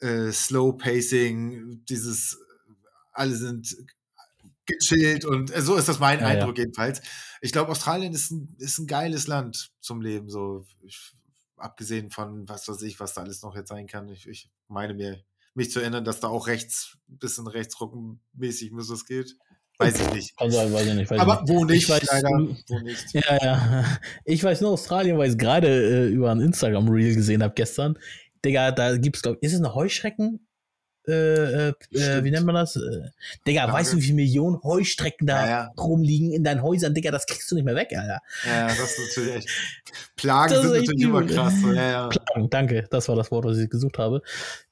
[0.02, 2.38] äh, Slow Pacing, dieses
[3.14, 3.74] alle sind
[4.66, 6.64] gechillt und äh, so ist das mein ja, Eindruck ja.
[6.64, 7.02] jedenfalls.
[7.40, 10.30] Ich glaube, Australien ist ein, ist ein geiles Land zum Leben.
[10.30, 11.16] So, ich
[11.58, 14.10] abgesehen von was weiß ich, was da alles noch jetzt sein kann.
[14.10, 18.90] Ich, ich meine mir, mich zu erinnern, dass da auch rechts, ein bisschen rechtsruckenmäßig muss
[18.90, 19.36] es geht.
[19.78, 20.36] Weiß ich nicht.
[20.40, 21.12] Sein, weiß ich nicht.
[21.12, 21.50] Weiß Aber nicht.
[21.50, 23.14] wo nicht, ich weiß, leider, wo nicht.
[23.14, 24.00] Ja, ja.
[24.26, 27.98] Ich weiß nur Australien, weil ich es gerade äh, über ein Instagram-Reel gesehen habe gestern.
[28.44, 30.48] Digga, da gibt es, glaube ich, ist es eine Heuschrecken?
[31.08, 32.76] Äh, äh, äh, wie nennt man das?
[32.76, 33.10] Äh,
[33.48, 35.72] Digga, weißt du, wie viele Millionen Heustrecken da ja, ja.
[35.78, 36.94] rumliegen in deinen Häusern?
[36.94, 38.20] Digga, das kriegst du nicht mehr weg, Alter.
[38.46, 39.50] Ja, das ist natürlich echt.
[40.16, 41.54] Plagen das sind natürlich immer krass.
[41.76, 42.08] Ja.
[42.08, 42.88] Plagen, danke.
[42.90, 44.22] Das war das Wort, was ich gesucht habe.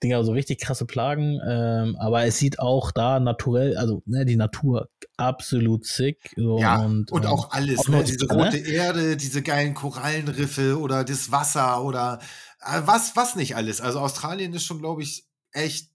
[0.01, 1.39] Digga, so richtig krasse Plagen.
[1.45, 6.33] Ähm, aber es sieht auch da naturell, also ne, die Natur absolut sick.
[6.35, 7.79] So, ja, und, und auch alles.
[7.79, 8.03] Auch ne?
[8.03, 8.67] Diese rote ne?
[8.67, 12.19] Erde, diese geilen Korallenriffe oder das Wasser oder
[12.61, 13.81] äh, was, was nicht alles.
[13.81, 15.92] Also Australien ist schon, glaube ich, echt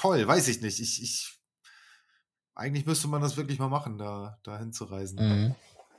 [0.00, 0.80] toll, weiß ich nicht.
[0.80, 1.38] Ich, ich,
[2.54, 5.18] eigentlich müsste man das wirklich mal machen, da, da hinzureisen.
[5.18, 5.54] Mhm.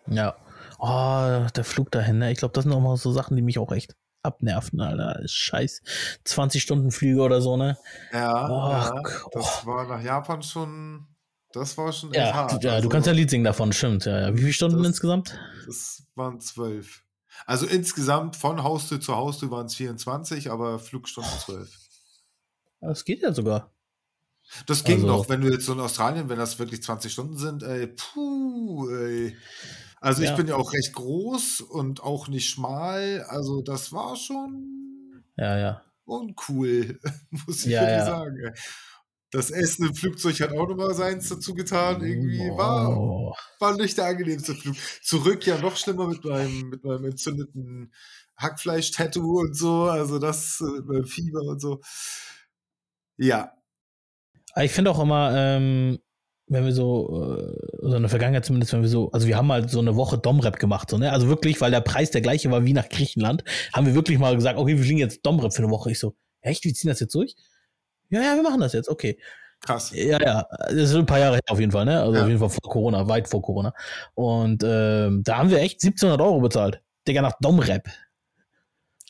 [0.07, 0.35] Ja.
[0.79, 2.31] Oh, der Flug dahin, ne?
[2.31, 5.21] Ich glaube, das sind auch mal so Sachen, die mich auch echt abnerven, Alter.
[5.25, 5.81] Scheiß
[6.23, 7.77] 20 Stunden Flüge oder so, ne?
[8.11, 11.07] Ja, oh, ja das war nach Japan schon,
[11.53, 12.63] das war schon ja, hart.
[12.63, 14.05] Ja, also, du kannst ja Lied singen davon, stimmt.
[14.05, 14.33] Ja, ja.
[14.33, 15.37] Wie viele Stunden das, insgesamt?
[15.65, 17.03] Das waren zwölf.
[17.45, 21.69] Also insgesamt von Haustür zu Haustür waren es 24, aber Flugstunden zwölf.
[22.81, 23.71] Das geht ja sogar.
[24.65, 27.37] Das ging also, noch, wenn du jetzt so in Australien, wenn das wirklich 20 Stunden
[27.37, 29.35] sind, ey, puh, ey.
[29.99, 30.31] Also ja.
[30.31, 35.57] ich bin ja auch recht groß und auch nicht schmal, also das war schon ja,
[35.57, 35.81] ja.
[36.05, 36.99] uncool,
[37.29, 38.05] muss ich ja, wirklich ja.
[38.05, 38.53] sagen.
[39.33, 42.01] Das Essen im Flugzeug hat auch nochmal seins dazu getan.
[42.03, 44.75] Irgendwie war, war nicht der angenehmste Flug.
[45.01, 47.93] Zurück ja noch schlimmer mit meinem, mit meinem entzündeten
[48.35, 49.83] Hackfleisch-Tattoo und so.
[49.83, 51.79] Also das, mit meinem Fieber und so.
[53.15, 53.53] Ja,
[54.57, 55.99] ich finde auch immer, ähm,
[56.47, 59.47] wenn wir so, äh, so in der Vergangenheit zumindest, wenn wir so, also wir haben
[59.47, 61.11] mal so eine Woche Domrep gemacht, so, ne?
[61.11, 63.43] Also wirklich, weil der Preis der gleiche war wie nach Griechenland,
[63.73, 65.91] haben wir wirklich mal gesagt, okay, wir fliegen jetzt Domrep für eine Woche.
[65.91, 67.35] Ich so, echt, wir ziehen das jetzt durch?
[68.09, 69.17] Ja, ja, wir machen das jetzt, okay.
[69.61, 69.91] Krass.
[69.93, 72.01] Ja, ja, das ist ein paar Jahre her auf jeden Fall, ne?
[72.01, 72.23] Also ja.
[72.23, 73.73] auf jeden Fall vor Corona, weit vor Corona.
[74.15, 76.81] Und ähm, da haben wir echt 1700 Euro bezahlt.
[77.07, 77.87] Digga, nach Domrep.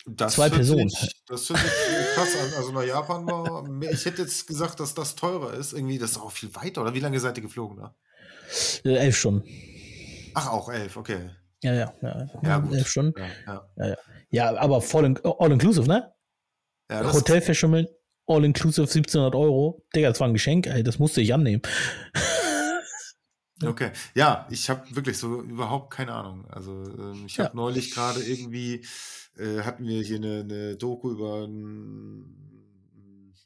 [0.06, 0.88] Das Zwei Personen.
[0.88, 2.52] Sich, das hört sich krass an.
[2.56, 3.64] Also nach Japan war.
[3.92, 5.72] Ich hätte jetzt gesagt, dass das teurer ist.
[5.72, 6.82] Irgendwie, das ist auch viel weiter.
[6.82, 7.94] Oder wie lange seid ihr geflogen da?
[8.84, 9.48] Äh, elf Stunden.
[10.34, 11.30] Ach, auch elf, okay.
[11.62, 12.26] Ja, ja, ja.
[12.42, 12.68] ja.
[12.72, 13.20] Elf Stunden.
[13.46, 13.86] Ja, ja.
[13.86, 13.96] ja,
[14.30, 14.56] ja.
[14.56, 16.12] aber voll in, all inclusive, ne?
[16.90, 17.86] Ja, Hotel verschimmeln,
[18.26, 19.84] all inclusive 1700 Euro.
[19.94, 21.62] Digga, das war ein Geschenk, ey, das musste ich annehmen.
[23.64, 26.46] Okay, ja, ich habe wirklich so überhaupt keine Ahnung.
[26.50, 28.84] Also ähm, ich habe neulich gerade irgendwie
[29.36, 32.42] äh, hatten wir hier eine, eine Doku über ein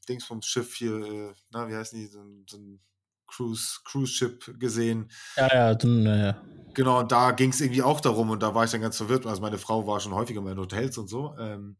[0.08, 2.80] Dings vom Schiff hier, äh, na, wie heißen die, so, so ein
[3.26, 5.10] Cruise, Cruise Ship gesehen.
[5.36, 6.42] Ja, ja, dann, ja.
[6.74, 9.26] Genau, und da ging es irgendwie auch darum und da war ich dann ganz verwirrt.
[9.26, 11.34] Also meine Frau war schon häufiger mal in Hotels und so.
[11.38, 11.76] Ähm,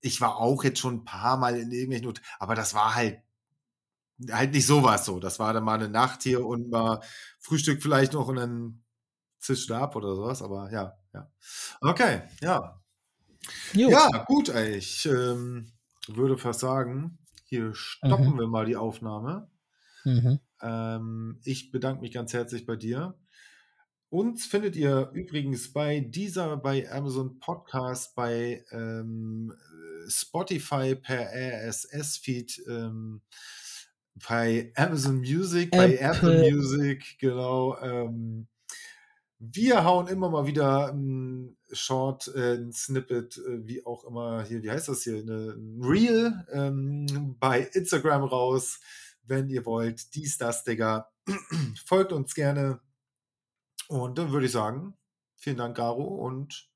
[0.00, 3.22] ich war auch jetzt schon ein paar Mal in irgendwelchen Hotels, aber das war halt
[4.30, 5.18] halt nicht sowas so.
[5.18, 7.00] Das war dann mal eine Nacht hier und mal
[7.38, 8.82] Frühstück vielleicht noch und dann
[9.38, 11.30] zischt ab oder sowas, aber ja, ja.
[11.80, 12.80] Okay, ja.
[13.72, 13.90] Jo.
[13.90, 14.76] Ja, gut, ey.
[14.76, 15.72] Ich ähm,
[16.08, 18.38] würde fast sagen, hier stoppen mhm.
[18.38, 19.50] wir mal die Aufnahme.
[20.04, 20.40] Mhm.
[20.62, 23.14] Ähm, ich bedanke mich ganz herzlich bei dir.
[24.08, 29.54] Uns findet ihr übrigens bei dieser, bei Amazon Podcast, bei ähm,
[30.08, 33.22] Spotify per RSS-Feed, ähm,
[34.28, 35.78] bei Amazon Music, Apple.
[35.78, 37.78] bei Apple Music, genau.
[37.80, 38.48] Ähm,
[39.40, 44.62] wir hauen immer mal wieder ein Short, äh, ein Snippet, äh, wie auch immer hier,
[44.62, 48.80] wie heißt das hier, eine, ein Reel ähm, bei Instagram raus,
[49.24, 50.14] wenn ihr wollt.
[50.14, 51.10] Dies, das, Digga.
[51.86, 52.80] Folgt uns gerne.
[53.88, 54.94] Und dann würde ich sagen,
[55.36, 56.68] vielen Dank, Garo, und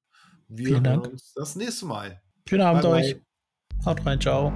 [0.48, 2.22] wir sehen uns das nächste Mal.
[2.48, 3.16] Schönen Abend bye, euch.
[3.84, 4.52] Haut rein, ciao.